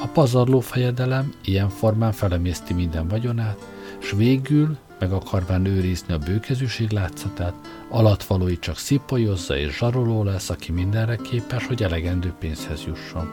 [0.00, 3.58] A pazarló fejedelem ilyen formán felemészti minden vagyonát,
[3.98, 7.54] s végül, meg akarván őrizni a bőkezűség látszatát,
[7.88, 13.32] alatvalói csak szipolyozza és zsaroló lesz, aki mindenre képes, hogy elegendő pénzhez jusson.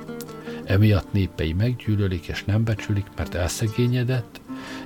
[0.66, 4.42] Emiatt népei meggyűlölik és nem becsülik, mert elszegényedett,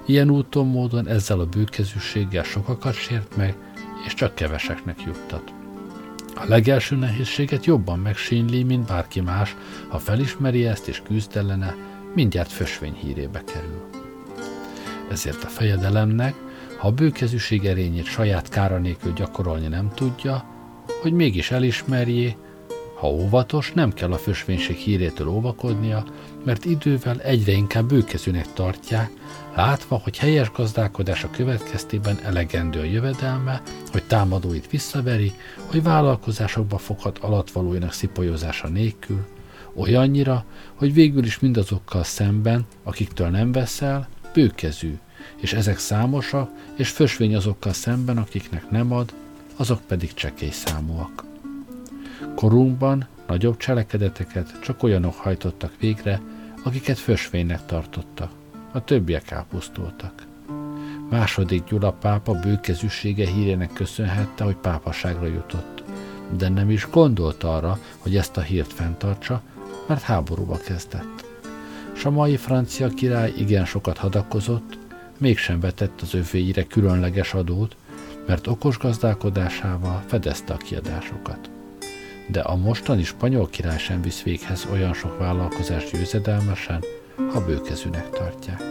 [0.06, 3.56] ilyen úton módon ezzel a bőkezűséggel sokakat sért meg,
[4.06, 5.54] és csak keveseknek juttat.
[6.36, 9.56] A legelső nehézséget jobban megsínli, mint bárki más,
[9.88, 11.76] ha felismeri ezt és küzd ellene,
[12.14, 13.90] mindjárt fösvény hírébe kerül.
[15.10, 16.36] Ezért a fejedelemnek,
[16.78, 20.46] ha a bőkezűség erényét saját kára nélkül gyakorolni nem tudja,
[21.02, 22.36] hogy mégis elismerjé,
[23.00, 26.06] ha óvatos, nem kell a fösvénység hírétől óvakodnia,
[26.46, 29.12] mert idővel egyre inkább bőkezűnek tartják,
[29.56, 33.62] látva, hogy helyes gazdálkodása következtében elegendő a jövedelme,
[33.92, 35.32] hogy támadóit visszaveri,
[35.66, 39.26] hogy vállalkozásokba foghat alatvalóinak szipolyozása nélkül,
[39.76, 44.98] olyannyira, hogy végül is mindazokkal szemben, akiktől nem veszel, bőkezű,
[45.36, 49.14] és ezek számosak, és fösvény azokkal szemben, akiknek nem ad,
[49.56, 51.26] azok pedig csekély számúak.
[52.36, 56.22] Korunkban nagyobb cselekedeteket csak olyanok hajtottak végre,
[56.64, 58.32] akiket fösvénynek tartottak
[58.72, 60.26] a többiek elpusztultak.
[61.10, 65.84] Második Gyula pápa bőkezűsége hírének köszönhette, hogy pápaságra jutott,
[66.38, 69.42] de nem is gondolt arra, hogy ezt a hírt fenntartsa,
[69.88, 71.26] mert háborúba kezdett.
[71.96, 74.78] S a mai francia király igen sokat hadakozott,
[75.20, 77.76] mégsem vetett az övéire különleges adót,
[78.28, 81.50] mert okos gazdálkodásával fedezte a kiadásokat.
[82.28, 86.84] De a mostani spanyol király sem visz véghez olyan sok vállalkozást győzedelmesen,
[87.34, 88.64] ha bőkezűnek tartják.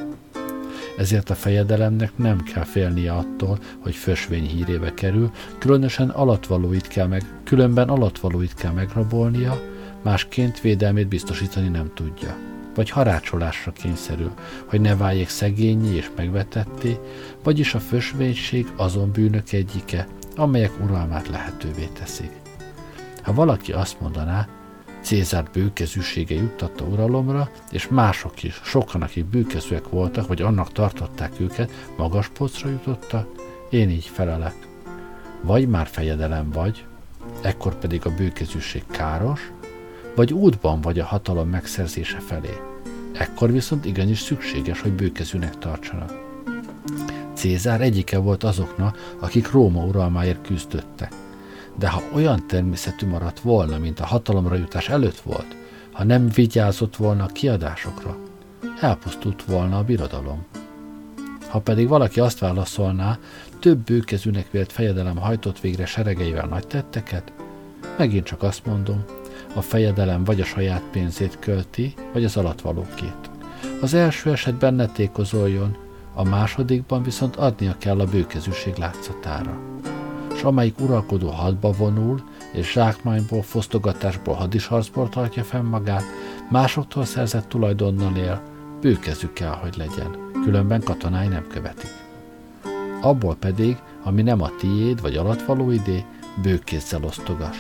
[0.97, 7.23] Ezért a fejedelemnek nem kell félnie attól, hogy fösvény hírébe kerül, különösen alatvalóit kell meg,
[7.45, 9.61] különben alatvalóit kell megrabolnia,
[10.03, 12.56] másként védelmét biztosítani nem tudja.
[12.77, 14.33] Vagy harácsolásra kényszerül,
[14.67, 16.99] hogy ne váljék szegényé és megvetetté,
[17.43, 22.31] vagyis a fösvénység azon bűnök egyike, amelyek uralmát lehetővé teszik.
[23.23, 24.49] Ha valaki azt mondaná,
[25.01, 31.71] Cézár bőkezűsége juttatta uralomra, és mások is, sokan, akik bőkezőek voltak, vagy annak tartották őket,
[31.97, 33.29] magas pocra jutotta,
[33.71, 34.55] én így felelek.
[35.43, 36.85] Vagy már fejedelem vagy,
[37.43, 39.53] ekkor pedig a bőkezűség káros,
[40.17, 42.57] vagy útban vagy a hatalom megszerzése felé.
[43.13, 46.25] Ekkor viszont igenis szükséges, hogy bőkezűnek tartsanak.
[47.35, 51.13] Cézár egyike volt azoknak, akik Róma uralmáért küzdöttek
[51.79, 55.57] de ha olyan természetű maradt volna, mint a hatalomra jutás előtt volt,
[55.93, 58.17] ha nem vigyázott volna a kiadásokra,
[58.81, 60.45] elpusztult volna a birodalom.
[61.49, 63.19] Ha pedig valaki azt válaszolná,
[63.61, 67.33] több bőkezűnek vélt fejedelem hajtott végre seregeivel nagy tetteket,
[67.99, 69.05] megint csak azt mondom,
[69.57, 73.31] a fejedelem vagy a saját pénzét költi, vagy az alatvalókét.
[73.81, 75.77] Az első esetben ne tékozoljon,
[76.15, 79.59] a másodikban viszont adnia kell a bőkezűség látszatára
[80.37, 86.03] s amelyik uralkodó hadba vonul, és zsákmányból, fosztogatásból, hadisharcból tartja fenn magát,
[86.51, 88.43] másoktól szerzett tulajdonnal él,
[88.81, 91.91] bőkezük kell, hogy legyen, különben katonái nem követik.
[93.01, 96.05] Abból pedig, ami nem a tiéd vagy alatvaló idé,
[96.43, 97.57] bőkézzel osztogas.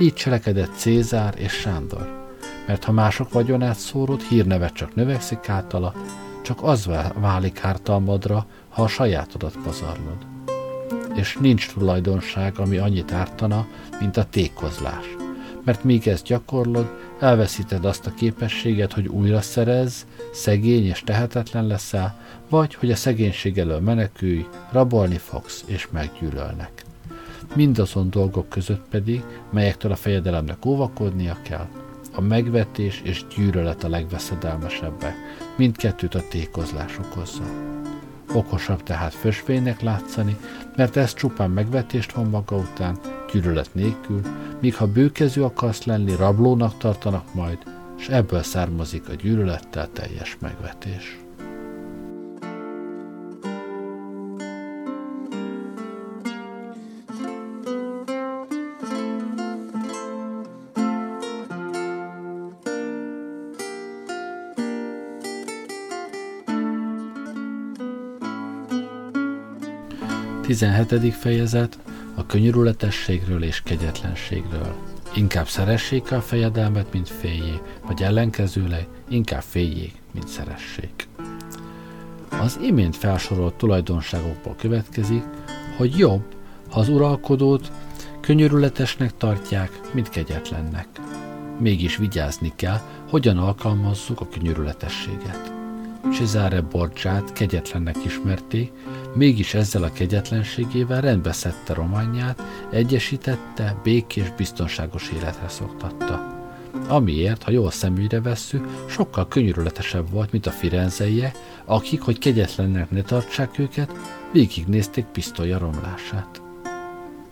[0.00, 2.28] Így cselekedett Cézár és Sándor,
[2.66, 5.94] mert ha mások vagyonát szórod, hírnevet csak növekszik általa,
[6.42, 10.30] csak az válik hártalmadra, ha a sajátodat pazarlod
[11.14, 13.66] és nincs tulajdonság, ami annyit ártana,
[14.00, 15.04] mint a tékozlás.
[15.64, 16.90] Mert míg ezt gyakorlod,
[17.20, 23.58] elveszíted azt a képességet, hogy újra szerez, szegény és tehetetlen leszel, vagy hogy a szegénység
[23.58, 26.84] elől menekülj, rabolni fogsz és meggyűlölnek.
[27.54, 31.68] Mindazon dolgok között pedig, melyektől a fejedelemnek óvakodnia kell,
[32.14, 35.14] a megvetés és gyűlölet a legveszedelmesebbek,
[35.56, 37.42] mindkettőt a tékozlás okozza.
[38.34, 40.36] Okosabb tehát fösvénynek látszani,
[40.76, 42.98] mert ez csupán megvetést von maga után,
[43.32, 44.20] gyűlölet nélkül,
[44.60, 47.58] míg ha bőkezű akarsz lenni, rablónak tartanak majd,
[47.98, 51.18] és ebből származik a gyűlölettel teljes megvetés.
[70.50, 71.14] 17.
[71.14, 71.78] fejezet
[72.14, 74.74] a könyörületességről és kegyetlenségről.
[75.14, 81.08] Inkább szeressék a fejedelmet, mint féljék, vagy ellenkezőleg inkább féljék, mint szeressék.
[82.40, 85.22] Az imént felsorolt tulajdonságokból következik,
[85.76, 86.22] hogy jobb,
[86.70, 87.72] ha az uralkodót
[88.20, 90.88] könyörületesnek tartják, mint kegyetlennek.
[91.58, 95.52] Mégis vigyázni kell, hogyan alkalmazzuk a könyörületességet.
[96.12, 98.72] Cesare Borgiát kegyetlennek ismerték,
[99.14, 106.38] mégis ezzel a kegyetlenségével rendbe szedte románját, egyesítette, békés, biztonságos életre szoktatta.
[106.88, 111.32] Amiért, ha jól szemügyre vesszük, sokkal könyörületesebb volt, mint a firenzeie,
[111.64, 113.92] akik, hogy kegyetlennek ne tartsák őket,
[114.32, 116.42] végignézték pisztolya romlását.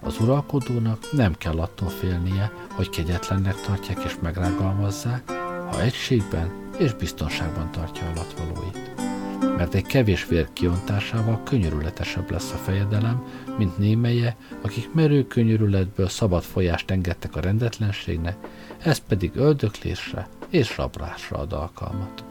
[0.03, 5.31] Az uralkodónak nem kell attól félnie, hogy kegyetlennek tartják és megrágalmazzák,
[5.71, 9.08] ha egységben és biztonságban tartja alatvalóit.
[9.41, 13.27] Mert egy kevés vér kiontásával könyörületesebb lesz a fejedelem,
[13.59, 18.37] mint némelye, akik merő könyörületből szabad folyást engedtek a rendetlenségnek,
[18.79, 22.25] ez pedig öldöklésre és rablásra ad alkalmat.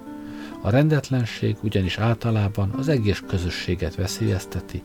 [0.61, 4.83] A rendetlenség ugyanis általában az egész közösséget veszélyezteti,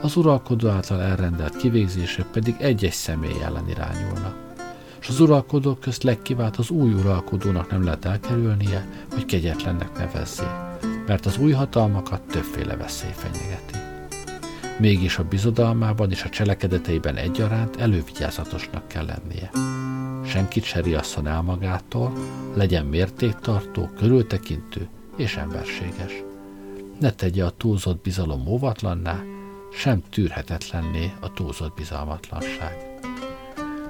[0.00, 4.44] az uralkodó által elrendelt kivégzése pedig egy-egy személy ellen irányulnak
[5.04, 10.63] és az uralkodók közt legkivált az új uralkodónak nem lehet elkerülnie, hogy kegyetlennek nevezzék,
[11.06, 13.78] mert az új hatalmakat többféle veszély fenyegeti.
[14.78, 19.50] Mégis a bizodalmában és a cselekedeteiben egyaránt elővigyázatosnak kell lennie.
[20.26, 22.12] Senkit se riasszon el magától,
[22.54, 26.12] legyen mértéktartó, körültekintő és emberséges.
[27.00, 29.22] Ne tegye a túlzott bizalom óvatlanná,
[29.72, 33.00] sem tűrhetetlenné a túlzott bizalmatlanság.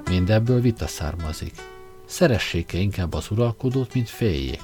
[0.09, 1.53] Mindebből vita származik.
[2.05, 4.63] Szeressék-e inkább az uralkodót, mint féljék,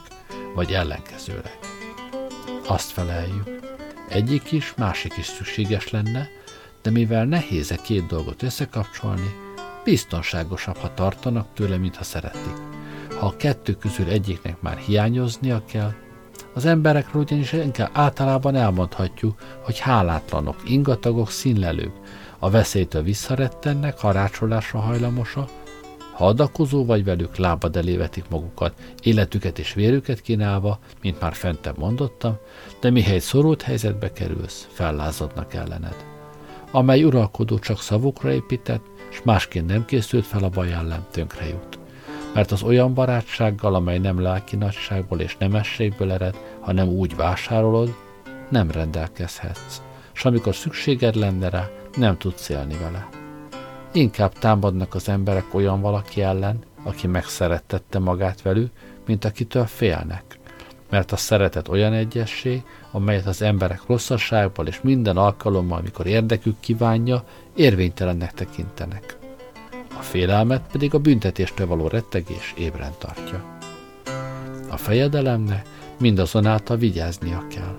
[0.56, 1.60] vagy ellenkezőleg?
[2.68, 3.60] Azt feleljük,
[4.10, 6.28] egyik is, másik is szükséges lenne,
[6.82, 9.36] de mivel nehéz e két dolgot összekapcsolni,
[9.84, 12.54] biztonságosabb, ha tartanak tőle, mint ha szeretik.
[13.20, 15.94] Ha a kettő közül egyiknek már hiányoznia kell,
[16.54, 17.56] az emberekről ugyanis
[17.92, 21.94] általában elmondhatjuk, hogy hálátlanok, ingatagok, színlelők,
[22.40, 25.48] a veszélytől visszarettennek, harácsolásra hajlamosa,
[26.22, 32.38] ha adakozó vagy velük lábad elévetik magukat, életüket és vérüket kínálva, mint már fentebb mondottam,
[32.80, 35.96] de mihely szorult helyzetbe kerülsz, fellázadnak ellened.
[36.72, 41.80] Amely uralkodó csak szavukra épített, és másként nem készült fel a baj ellen, tönkre jut.
[42.34, 47.96] Mert az olyan barátsággal, amely nem lelki nagyságból és nemességből ered, hanem úgy vásárolod,
[48.50, 49.82] nem rendelkezhetsz.
[50.14, 53.21] És amikor szükséged lenne rá, nem tudsz élni vele.
[53.94, 58.72] Inkább támadnak az emberek olyan valaki ellen, aki megszerettette magát velük,
[59.06, 60.40] mint akitől félnek.
[60.90, 67.24] Mert a szeretet olyan egyesség, amelyet az emberek rosszasságból és minden alkalommal, amikor érdekük kívánja,
[67.56, 69.18] érvénytelennek tekintenek.
[69.98, 73.58] A félelmet pedig a büntetéstől való rettegés ébren tartja.
[74.70, 75.68] A fejedelemnek
[76.00, 77.76] mindazonáltal vigyáznia kell.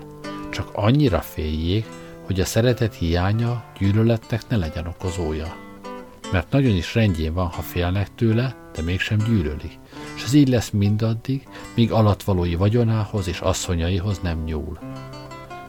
[0.51, 1.85] Csak annyira féljék,
[2.25, 5.62] hogy a szeretet hiánya gyűlöletnek ne legyen okozója.
[6.33, 9.71] Mert nagyon is rendjén van, ha félnek tőle, de mégsem gyűlöli.
[10.15, 14.79] És ez így lesz mindaddig, míg alatvalói vagyonához és asszonyaihoz nem nyúl.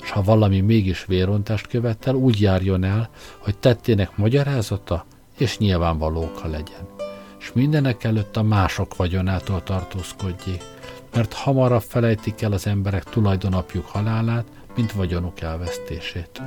[0.02, 3.08] És ha valami mégis vérontást követel, úgy járjon el,
[3.38, 5.06] hogy tettének magyarázata
[5.38, 6.88] és nyilvánvaló oka legyen.
[7.38, 10.62] És mindenek előtt a mások vagyonától tartózkodjék,
[11.14, 14.46] mert hamarabb felejtik el az emberek tulajdonapjuk halálát,
[14.76, 16.42] mint vagyonuk elvesztését.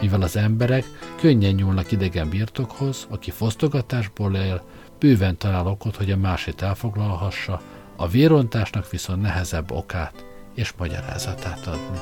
[0.00, 0.84] Mivel az emberek
[1.16, 4.62] könnyen nyúlnak idegen birtokhoz, aki fosztogatásból él,
[4.98, 7.60] bőven talál okot, hogy a másét elfoglalhassa,
[7.96, 11.98] a vérontásnak viszont nehezebb okát és magyarázatát adni.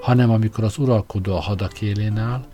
[0.00, 2.44] Hanem amikor az uralkodó a hadak élén áll,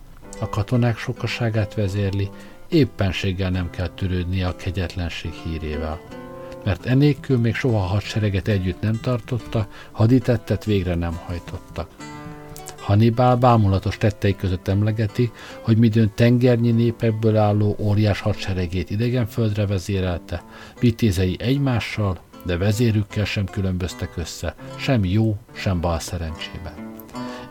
[0.40, 2.30] a katonák sokaságát vezérli,
[2.68, 6.00] éppenséggel nem kell törődnie a kegyetlenség hírével
[6.64, 11.88] mert enélkül még soha hadsereget együtt nem tartotta, haditettet végre nem hajtottak.
[12.78, 20.44] Hannibal bámulatos tettei között emlegeti, hogy midőn tengernyi népekből álló óriás hadseregét idegenföldre vezérelte,
[20.80, 26.93] vitézei egymással, de vezérükkel sem különböztek össze, sem jó, sem bal szerencsében.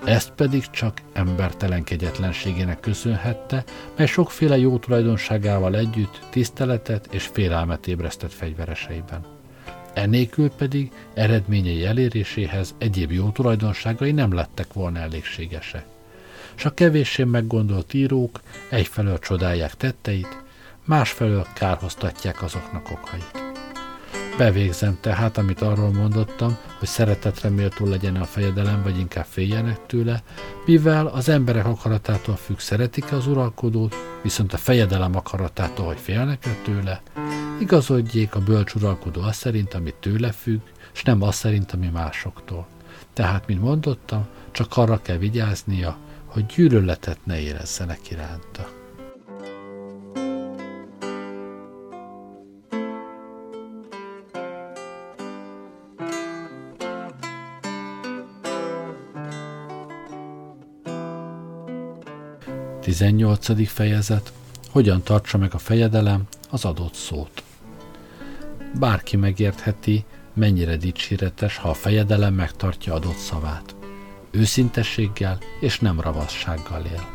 [0.06, 3.64] Ezt pedig csak embertelen kegyetlenségének köszönhette,
[3.98, 9.26] mely sokféle jó tulajdonságával együtt tiszteletet és félelmet ébresztett fegyvereseiben.
[9.94, 15.86] Enélkül pedig eredményei eléréséhez egyéb jó tulajdonságai nem lettek volna elégségesek.
[16.56, 20.44] S a kevéssé meggondolt írók egyfelől csodálják tetteit,
[20.86, 23.53] másfelől kárhoztatják azoknak okait.
[24.38, 30.24] Bevégzem tehát, amit arról mondottam, hogy szeretetre méltó legyen a fejedelem, vagy inkább féljenek tőle,
[30.66, 37.02] mivel az emberek akaratától függ szeretik az uralkodót, viszont a fejedelem akaratától, hogy félnek tőle,
[37.60, 40.60] igazodjék a bölcs uralkodó azt szerint, ami tőle függ,
[40.94, 42.68] és nem azt szerint, ami másoktól.
[43.14, 48.83] Tehát, mint mondottam, csak arra kell vigyáznia, hogy gyűlöletet ne érezzenek iránta.
[62.94, 63.68] 18.
[63.68, 64.34] fejezet
[64.70, 67.44] Hogyan tartsa meg a fejedelem az adott szót.
[68.80, 73.76] Bárki megértheti, mennyire dicséretes, ha a fejedelem megtartja adott szavát.
[74.32, 77.08] Őszintességgel és nem ravassággal él.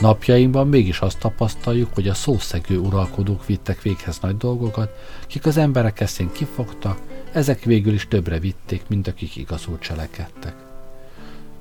[0.00, 4.90] Napjainkban mégis azt tapasztaljuk, hogy a szószegő uralkodók vittek véghez nagy dolgokat,
[5.26, 6.98] kik az emberek eszén kifogtak,
[7.32, 10.54] ezek végül is többre vitték, mint akik igazul cselekedtek.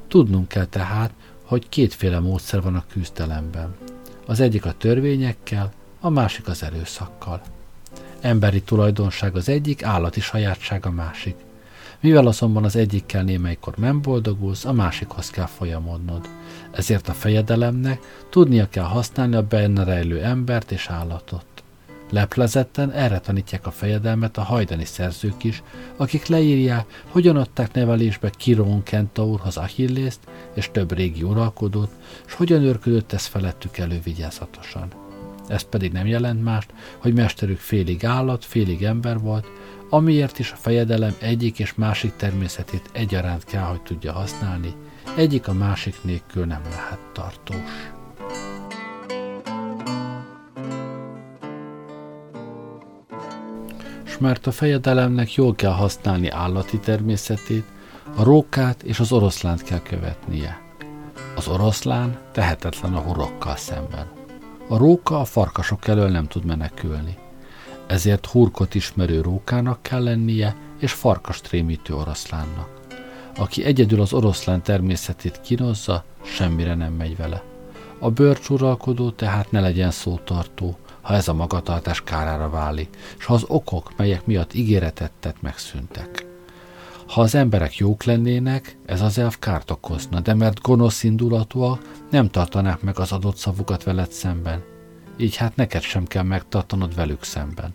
[0.07, 1.11] Tudnunk kell tehát,
[1.43, 3.75] hogy kétféle módszer van a küzdelemben.
[4.25, 7.41] Az egyik a törvényekkel, a másik az erőszakkal.
[8.21, 11.35] Emberi tulajdonság az egyik, állati sajátság a másik.
[11.99, 16.29] Mivel azonban az egyikkel némelykor nem boldogulsz, a másikhoz kell folyamodnod.
[16.71, 21.52] Ezért a fejedelemnek tudnia kell használni a benne rejlő embert és állatot.
[22.13, 25.63] Leplezetten erre tanítják a fejedelmet a hajdani szerzők is,
[25.97, 30.19] akik leírják, hogyan adták nevelésbe Kirón Kentaurhoz Achillészt
[30.53, 31.89] és több régi uralkodót,
[32.25, 34.87] és hogyan őrködött ez felettük elővigyázatosan.
[35.47, 39.47] Ez pedig nem jelent mást, hogy mesterük félig állat, félig ember volt,
[39.89, 44.73] amiért is a fejedelem egyik és másik természetét egyaránt kell, hogy tudja használni,
[45.15, 47.57] egyik a másik nélkül nem lehet tartós.
[54.13, 57.63] S mert a fejedelemnek jól kell használni állati természetét,
[58.15, 60.61] a rókát és az oroszlánt kell követnie.
[61.35, 64.07] Az oroszlán tehetetlen a hurokkal szemben.
[64.67, 67.17] A róka a farkasok elől nem tud menekülni.
[67.87, 72.69] Ezért hurkot ismerő rókának kell lennie, és farkast rémítő oroszlánnak.
[73.35, 77.43] Aki egyedül az oroszlán természetét kinozza, semmire nem megy vele.
[77.99, 83.45] A bőrcsuralkodó tehát ne legyen szótartó, ha ez a magatartás kárára válik, és ha az
[83.47, 86.25] okok, melyek miatt ígéretet tett, megszűntek.
[87.07, 91.81] Ha az emberek jók lennének, ez az elv kárt okozna, de mert gonosz indulatúak,
[92.11, 94.63] nem tartanák meg az adott szavukat veled szemben.
[95.17, 97.73] Így hát neked sem kell megtartanod velük szemben.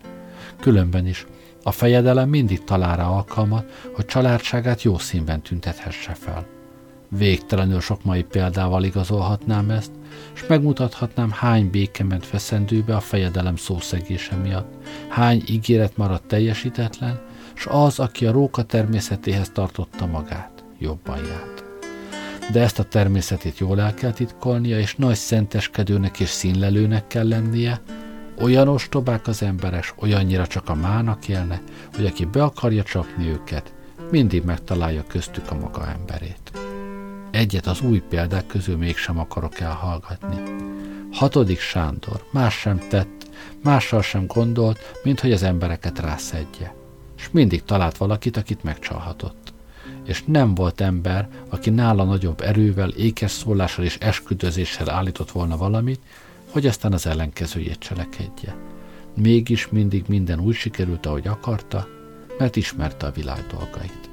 [0.59, 1.25] Különben is,
[1.63, 6.58] a fejedelem mindig talál rá alkalmat, hogy családságát jó színben tüntethesse fel.
[7.09, 9.91] Végtelenül sok mai példával igazolhatnám ezt,
[10.35, 14.73] és megmutathatnám, hány béke ment feszendőbe a fejedelem szószegése miatt,
[15.07, 17.21] hány ígéret maradt teljesítetlen,
[17.55, 21.63] és az, aki a róka természetéhez tartotta magát, jobban járt.
[22.51, 27.81] De ezt a természetét jól el kell titkolnia, és nagy szenteskedőnek és színlelőnek kell lennie,
[28.41, 31.61] olyan ostobák az emberes, olyannyira csak a mának élne,
[31.95, 33.73] hogy aki be akarja csapni őket,
[34.11, 36.58] mindig megtalálja köztük a maga emberét.
[37.31, 40.41] Egyet az új példák közül mégsem akarok elhallgatni.
[41.11, 43.29] Hatodik Sándor más sem tett,
[43.63, 46.75] mással sem gondolt, mint hogy az embereket rászedje.
[47.17, 49.53] És mindig talált valakit, akit megcsalhatott.
[50.05, 55.99] És nem volt ember, aki nála nagyobb erővel, ékes szólással és esküdözéssel állított volna valamit,
[56.51, 58.55] hogy aztán az ellenkezőjét cselekedje.
[59.15, 61.87] Mégis mindig minden úgy sikerült, ahogy akarta,
[62.37, 64.08] mert ismerte a világ dolgait.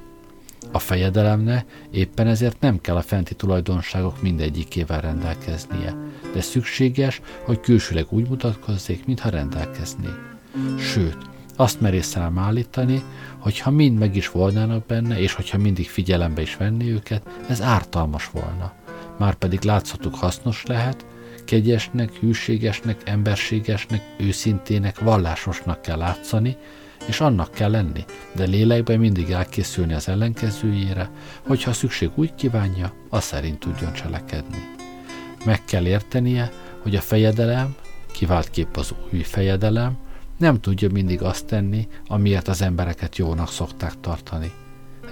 [0.71, 5.95] A fejedelemne éppen ezért nem kell a fenti tulajdonságok mindegyikével rendelkeznie,
[6.33, 10.09] de szükséges, hogy külsőleg úgy mutatkozzék, mintha rendelkezné.
[10.79, 11.17] Sőt,
[11.55, 13.03] azt merészem állítani,
[13.37, 17.61] hogy ha mind meg is volnának benne, és hogyha mindig figyelembe is venni őket, ez
[17.61, 18.73] ártalmas volna.
[19.17, 21.05] Márpedig látszatuk hasznos lehet,
[21.45, 26.57] kegyesnek, hűségesnek, emberségesnek, őszintének, vallásosnak kell látszani,
[27.07, 28.05] és annak kell lenni,
[28.35, 31.09] de lélekben mindig elkészülni az ellenkezőjére,
[31.47, 34.75] hogyha szükség úgy kívánja, az szerint tudjon cselekedni.
[35.45, 36.51] Meg kell értenie,
[36.81, 37.75] hogy a fejedelem,
[38.11, 39.97] kivált kép az új fejedelem,
[40.37, 44.51] nem tudja mindig azt tenni, amiért az embereket jónak szokták tartani.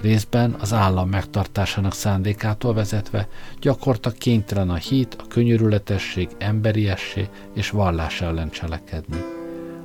[0.02, 3.28] részben az állam megtartásának szándékától vezetve
[3.60, 9.35] gyakorta kénytelen a hit, a könyörületesség, emberiessé és vallás ellen cselekedni.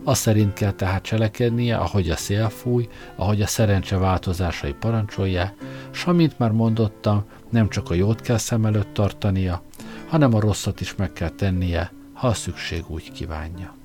[0.04, 5.54] Azt szerint kell tehát cselekednie, ahogy a szél fúj, ahogy a szerencse változásai parancsolják,
[5.92, 9.62] s amint már mondottam, nem csak a jót kell szem előtt tartania,
[10.08, 13.76] hanem a rosszat is meg kell tennie, ha a szükség úgy kívánja.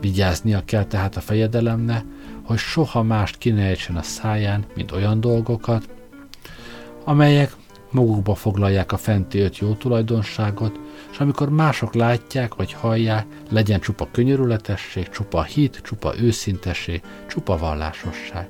[0.00, 2.04] Vigyáznia kell tehát a fejedelemne,
[2.42, 5.88] hogy soha mást kinejtsen a száján, mint olyan dolgokat,
[7.04, 7.56] amelyek
[7.90, 10.80] magukba foglalják a fenti öt jó tulajdonságot,
[11.10, 18.48] és amikor mások látják vagy hallják, legyen csupa könyörületesség, csupa hit, csupa őszintesség, csupa vallásosság.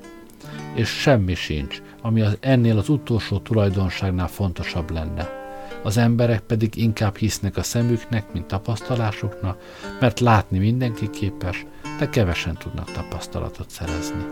[0.74, 5.46] És semmi sincs, ami az ennél az utolsó tulajdonságnál fontosabb lenne.
[5.82, 9.62] Az emberek pedig inkább hisznek a szemüknek, mint tapasztalásuknak,
[10.00, 11.66] mert látni mindenki képes,
[11.98, 14.24] de kevesen tudnak tapasztalatot szerezni.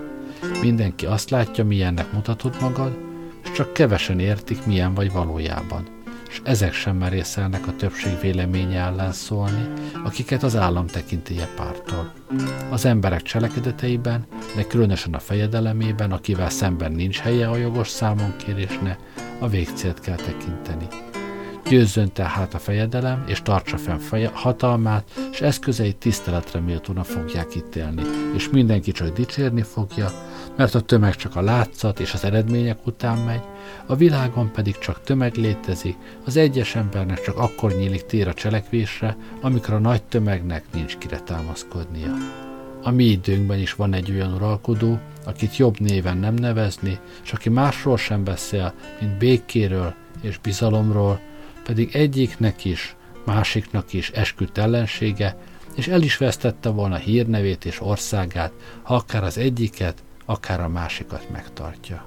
[0.60, 2.98] Mindenki azt látja, milyennek mutatod magad,
[3.44, 5.95] és csak kevesen értik, milyen vagy valójában.
[6.28, 9.68] És ezek sem merészelnek a többség véleménye ellen szólni,
[10.04, 12.12] akiket az állam tekintélye pártol.
[12.70, 18.98] Az emberek cselekedeteiben, de különösen a fejedelemében, akivel szemben nincs helye a jogos számonkérésne,
[19.38, 20.86] a végcélt kell tekinteni.
[21.68, 28.02] Győzzön tehát a fejedelem, és tartsa fenn feje, hatalmát, és eszközeit tiszteletre méltóna fogják ítélni,
[28.34, 30.10] és mindenki csak dicsérni fogja,
[30.56, 33.42] mert a tömeg csak a látszat és az eredmények után megy,
[33.86, 39.16] a világon pedig csak tömeg létezik, az egyes embernek csak akkor nyílik tér a cselekvésre,
[39.40, 42.14] amikor a nagy tömegnek nincs kire támaszkodnia.
[42.82, 47.48] A mi időnkben is van egy olyan uralkodó, akit jobb néven nem nevezni, és aki
[47.48, 51.20] másról sem beszél, mint békéről és bizalomról,
[51.64, 55.36] pedig egyiknek is, másiknak is esküdt ellensége,
[55.74, 58.52] és el is vesztette volna hírnevét és országát,
[58.82, 62.06] ha akár az egyiket, akár a másikat megtartja.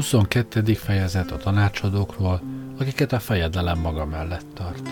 [0.00, 0.74] 22.
[0.74, 2.40] fejezet a tanácsadókról,
[2.78, 4.88] akiket a fejedelem maga mellett tart.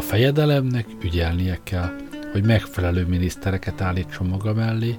[0.00, 1.96] A fejedelemnek ügyelnie kell,
[2.32, 4.98] hogy megfelelő minisztereket állítson maga mellé,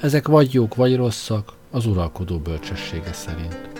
[0.00, 3.70] ezek vagy jók, vagy rosszak, az uralkodó bölcsessége szerint.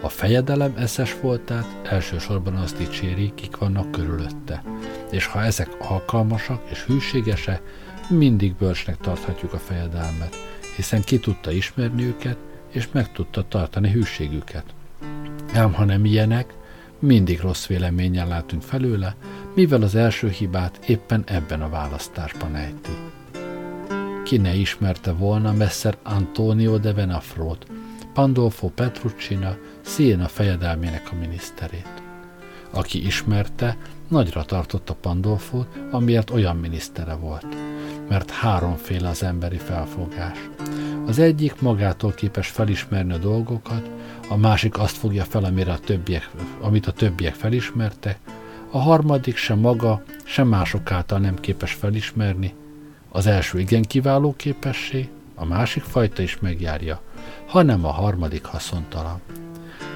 [0.00, 4.62] A fejedelem eszes voltát elsősorban azt dicséri, kik vannak körülötte,
[5.10, 7.62] és ha ezek alkalmasak és hűségesek,
[8.08, 10.36] mindig bölcsnek tarthatjuk a fejedelmet,
[10.76, 12.36] hiszen ki tudta ismerni őket,
[12.68, 14.64] és meg tudta tartani hűségüket.
[15.54, 16.54] Ám ha nem ilyenek,
[16.98, 19.16] mindig rossz véleménnyel látunk felőle,
[19.54, 22.90] mivel az első hibát éppen ebben a választásban ejti.
[24.24, 27.66] Ki ne ismerte volna Messer Antonio de Venafrót,
[28.14, 32.02] Pandolfo Petruccina, Siena fejedelmének a miniszterét.
[32.70, 33.76] Aki ismerte,
[34.08, 37.46] nagyra tartotta Pandolfót, amiért olyan minisztere volt
[38.08, 40.38] mert háromféle az emberi felfogás.
[41.06, 43.90] Az egyik magától képes felismerni a dolgokat,
[44.28, 46.30] a másik azt fogja fel, amire a többiek,
[46.60, 48.18] amit a többiek felismertek,
[48.74, 52.54] a harmadik sem maga, sem mások által nem képes felismerni.
[53.10, 57.00] Az első igen kiváló képesség, a másik fajta is megjárja,
[57.46, 59.20] hanem a harmadik haszontalan.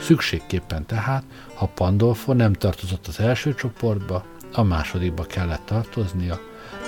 [0.01, 1.25] Szükségképpen tehát,
[1.55, 6.41] ha Pandolfo nem tartozott az első csoportba, a másodikba kellett tartoznia,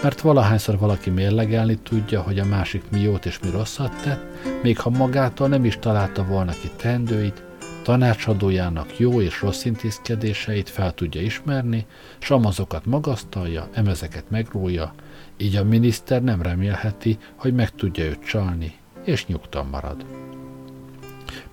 [0.02, 4.22] mert valahányszor valaki mérlegelni tudja, hogy a másik mi jót és mi rosszat tett,
[4.62, 7.48] még ha magától nem is találta volna ki tendőit,
[7.82, 11.86] tanácsadójának jó és rossz intézkedéseit fel tudja ismerni,
[12.18, 14.94] s amazokat magasztalja, emezeket megrója,
[15.36, 18.74] így a miniszter nem remélheti, hogy meg tudja őt csalni,
[19.04, 20.04] és nyugtan marad.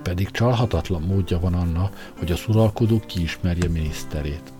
[0.03, 4.51] Pedig csalhatatlan módja van annak, hogy az uralkodó kiismerje miniszterét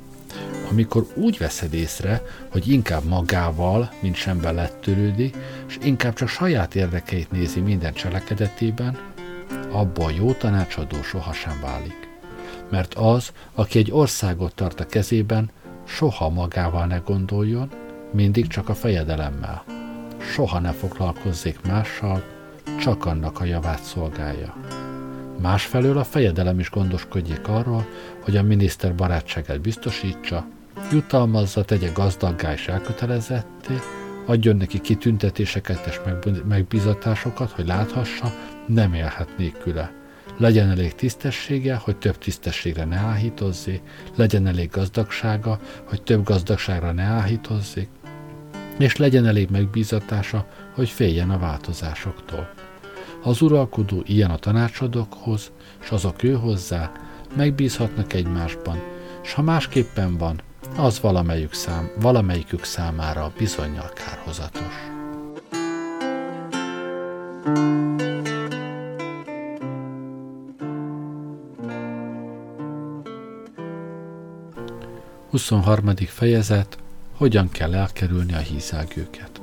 [0.72, 5.36] amikor úgy veszed észre, hogy inkább magával, mint sem belett törődik,
[5.68, 8.98] és inkább csak saját érdekeit nézi minden cselekedetében,
[9.72, 12.08] abba a jó tanácsadó sohasem válik.
[12.70, 15.50] Mert az, aki egy országot tart a kezében,
[15.86, 17.70] soha magával ne gondoljon,
[18.12, 19.64] mindig csak a fejedelemmel.
[20.18, 22.24] Soha ne foglalkozzék mással,
[22.80, 24.56] csak annak a javát szolgálja.
[25.42, 27.86] Másfelől a fejedelem is gondoskodjék arról,
[28.24, 30.48] hogy a miniszter barátságát biztosítsa,
[30.92, 33.74] jutalmazza, tegye gazdaggá és elkötelezetté,
[34.26, 36.00] adjon neki kitüntetéseket és
[36.48, 38.34] megbizatásokat, hogy láthassa,
[38.68, 39.92] nem élhet nélküle.
[40.38, 43.82] Legyen elég tisztessége, hogy több tisztességre ne áhítozzék,
[44.16, 47.90] legyen elég gazdagsága, hogy több gazdagságra ne áhítozzék,
[48.78, 52.50] és legyen elég megbízatása, hogy féljen a változásoktól.
[53.24, 55.52] Az uralkodó ilyen a tanácsadókhoz,
[55.82, 56.92] és azok ő hozzá,
[57.36, 58.78] megbízhatnak egymásban,
[59.24, 60.42] és ha másképpen van,
[60.78, 64.74] az valamelyik szám, valamelyikük számára bizonyal kárhozatos.
[75.30, 76.78] Huszonharmadik fejezet
[77.14, 79.42] Hogyan kell elkerülni a hízelgőket?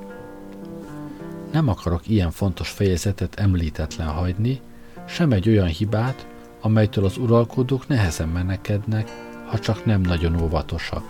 [1.52, 4.60] Nem akarok ilyen fontos fejezetet említetlen hagyni,
[5.08, 6.26] sem egy olyan hibát,
[6.60, 9.10] amelytől az uralkodók nehezen menekednek,
[9.46, 11.02] ha csak nem nagyon óvatosak,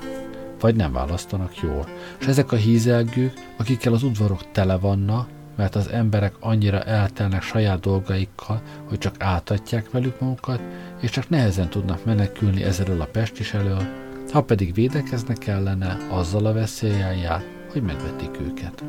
[0.60, 1.88] vagy nem választanak jól.
[2.20, 7.80] És ezek a hízelgők, akikkel az udvarok tele vannak, mert az emberek annyira eltelnek saját
[7.80, 10.60] dolgaikkal, hogy csak áltatják velük magukat,
[11.00, 14.03] és csak nehezen tudnak menekülni ezerről a pestis elől,
[14.34, 18.84] ha pedig védekeznek ellene, azzal a veszélyen jár, hogy megvetik őket.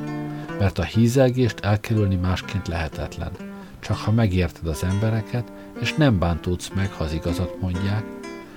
[0.59, 3.31] Mert a hízelgést elkerülni másként lehetetlen.
[3.79, 8.03] Csak ha megérted az embereket, és nem bántódsz meg, ha az igazat mondják,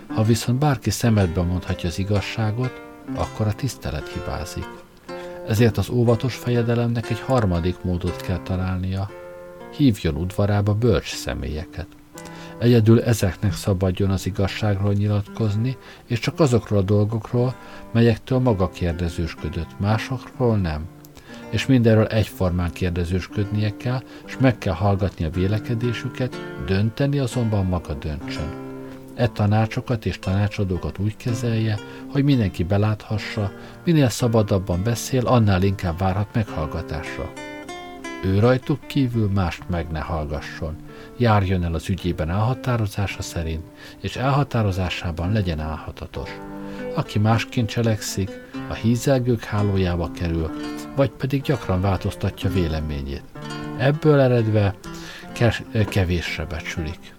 [0.07, 2.83] ha viszont bárki szemedbe mondhatja az igazságot,
[3.15, 4.69] akkor a tisztelet hibázik.
[5.49, 9.11] Ezért az óvatos fejedelemnek egy harmadik módot kell találnia.
[9.77, 11.87] Hívjon udvarába bölcs személyeket.
[12.59, 17.55] Egyedül ezeknek szabadjon az igazságról nyilatkozni, és csak azokról a dolgokról,
[17.93, 20.87] melyektől maga kérdezősködött, másokról nem.
[21.51, 26.37] És mindenről egyformán kérdezősködnie kell, és meg kell hallgatni a vélekedésüket,
[26.67, 28.67] dönteni azonban maga döntsön.
[29.15, 31.79] E tanácsokat és tanácsadókat úgy kezelje,
[32.13, 33.53] hogy mindenki beláthassa,
[33.85, 37.33] minél szabadabban beszél, annál inkább várhat meghallgatásra.
[38.25, 40.77] Ő rajtuk kívül mást meg ne hallgasson,
[41.19, 43.63] járjon el az ügyében elhatározása szerint,
[44.01, 46.31] és elhatározásában legyen álhatatos.
[46.95, 48.31] Aki másként cselekszik,
[48.69, 50.51] a hízelgők hálójába kerül,
[50.97, 53.23] vagy pedig gyakran változtatja véleményét.
[53.79, 54.75] Ebből eredve
[55.89, 57.15] kevésre becsülik.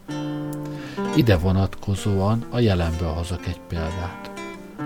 [1.15, 4.31] Ide vonatkozóan a jelenből hozok egy példát.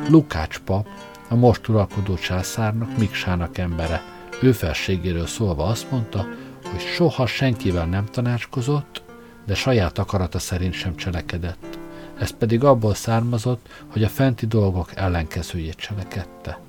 [0.09, 0.88] Lukács pap,
[1.30, 4.01] a most uralkodó császárnak, Miksának embere,
[4.41, 6.26] ő felségéről szólva azt mondta,
[6.74, 9.04] hogy soha senkivel nem tanácskozott,
[9.46, 11.80] de saját akarata szerint sem cselekedett.
[12.20, 16.60] Ez pedig abból származott, hogy a fenti dolgok ellenkezőjét cselekedte.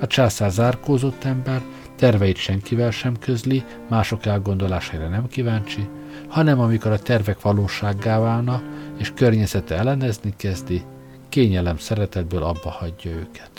[0.00, 1.62] A császár zárkózott ember
[1.96, 5.88] terveit senkivel sem közli, mások elgondolásaira nem kíváncsi,
[6.28, 8.62] hanem amikor a tervek valósággá válna,
[8.98, 10.82] és környezete ellenezni kezdi,
[11.28, 13.50] kényelem szeretetből abba hagyja őket.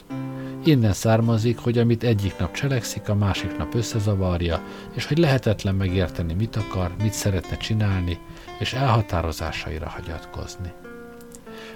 [0.63, 4.61] Innen származik, hogy amit egyik nap cselekszik, a másik nap összezavarja,
[4.93, 8.17] és hogy lehetetlen megérteni, mit akar, mit szeretne csinálni,
[8.59, 10.71] és elhatározásaira hagyatkozni.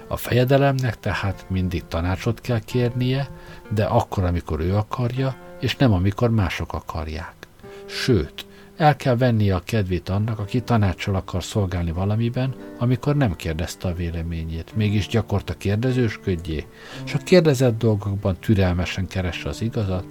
[0.06, 3.28] A fejedelemnek tehát mindig tanácsot kell kérnie,
[3.70, 7.34] de akkor, amikor ő akarja, és nem amikor mások akarják.
[7.86, 8.46] Sőt,
[8.76, 13.94] el kell vennie a kedvét annak, aki tanácsol akar szolgálni valamiben, amikor nem kérdezte a
[13.94, 16.64] véleményét, mégis gyakorta kérdezősködjé,
[17.04, 20.04] és a kérdezett dolgokban türelmesen keresse az igazat,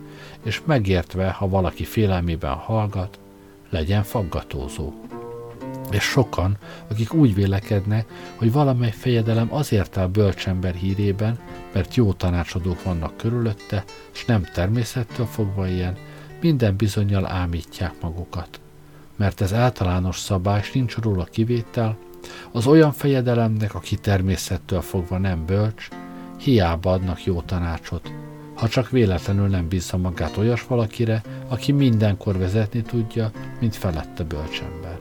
[0.44, 3.20] és megértve, ha valaki félelmében hallgat,
[3.70, 4.94] legyen faggatózó.
[5.92, 6.58] És sokan,
[6.88, 8.06] akik úgy vélekednek,
[8.36, 11.40] hogy valamely fejedelem azért áll bölcsember hírében,
[11.74, 15.98] mert jó tanácsadók vannak körülötte, és nem természettől fogva ilyen,
[16.46, 18.60] minden bizonyal ámítják magukat.
[19.16, 21.98] Mert ez általános szabály, nincs róla kivétel,
[22.52, 25.88] az olyan fejedelemnek, aki természettől fogva nem bölcs,
[26.40, 28.12] hiába adnak jó tanácsot,
[28.54, 35.00] ha csak véletlenül nem bízza magát olyas valakire, aki mindenkor vezetni tudja, mint felette bölcsember.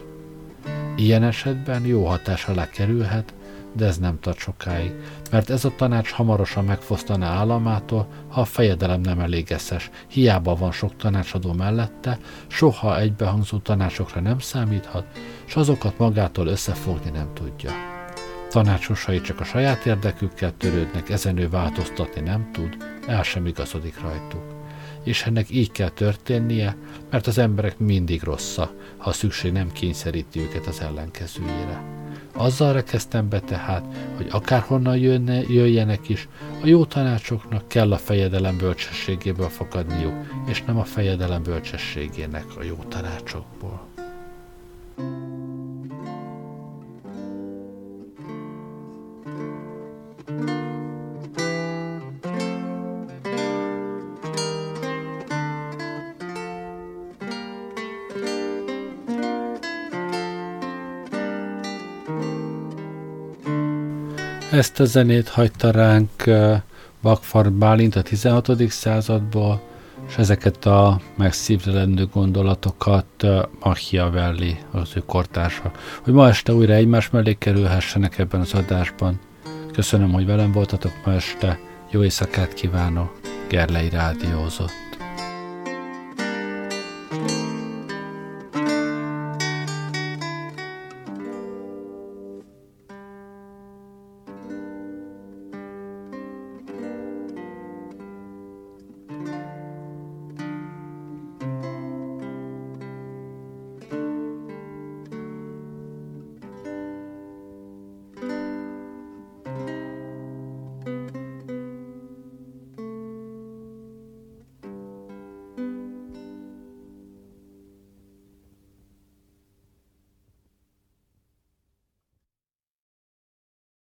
[0.97, 3.35] Ilyen esetben jó hatás alá kerülhet,
[3.75, 4.93] de ez nem tart sokáig,
[5.31, 10.73] mert ez a tanács hamarosan megfosztaná államától, ha a fejedelem nem elég eszes, hiába van
[10.73, 15.07] sok tanácsadó mellette, soha egybehangzó tanácsokra nem számíthat,
[15.47, 17.71] és azokat magától összefogni nem tudja.
[18.49, 24.54] Tanácsosai csak a saját érdekükkel törődnek, ezen ő változtatni nem tud, el sem igazodik rajtuk.
[25.05, 26.77] És ennek így kell történnie,
[27.11, 31.83] mert az emberek mindig rossza, ha a szükség nem kényszeríti őket az ellenkezőjére.
[32.37, 33.85] Azzal rekeztem be tehát,
[34.17, 36.29] hogy akárhonnan jönne, jöjjenek is,
[36.63, 40.15] a jó tanácsoknak kell a fejedelem bölcsességéből fakadniuk,
[40.47, 43.87] és nem a fejedelem bölcsességének a jó tanácsokból.
[64.55, 66.11] Ezt a zenét hagyta ránk
[67.01, 68.71] Vakfar Bálint a 16.
[68.71, 69.63] századból,
[70.09, 73.27] és ezeket a megszívlelendő gondolatokat
[73.61, 75.71] Machiavelli, az ő kortársa,
[76.03, 79.21] hogy ma este újra egymás mellé kerülhessenek ebben az adásban.
[79.73, 81.59] Köszönöm, hogy velem voltatok ma este,
[81.91, 84.84] jó éjszakát kívánok, Gerlei Rádiózott.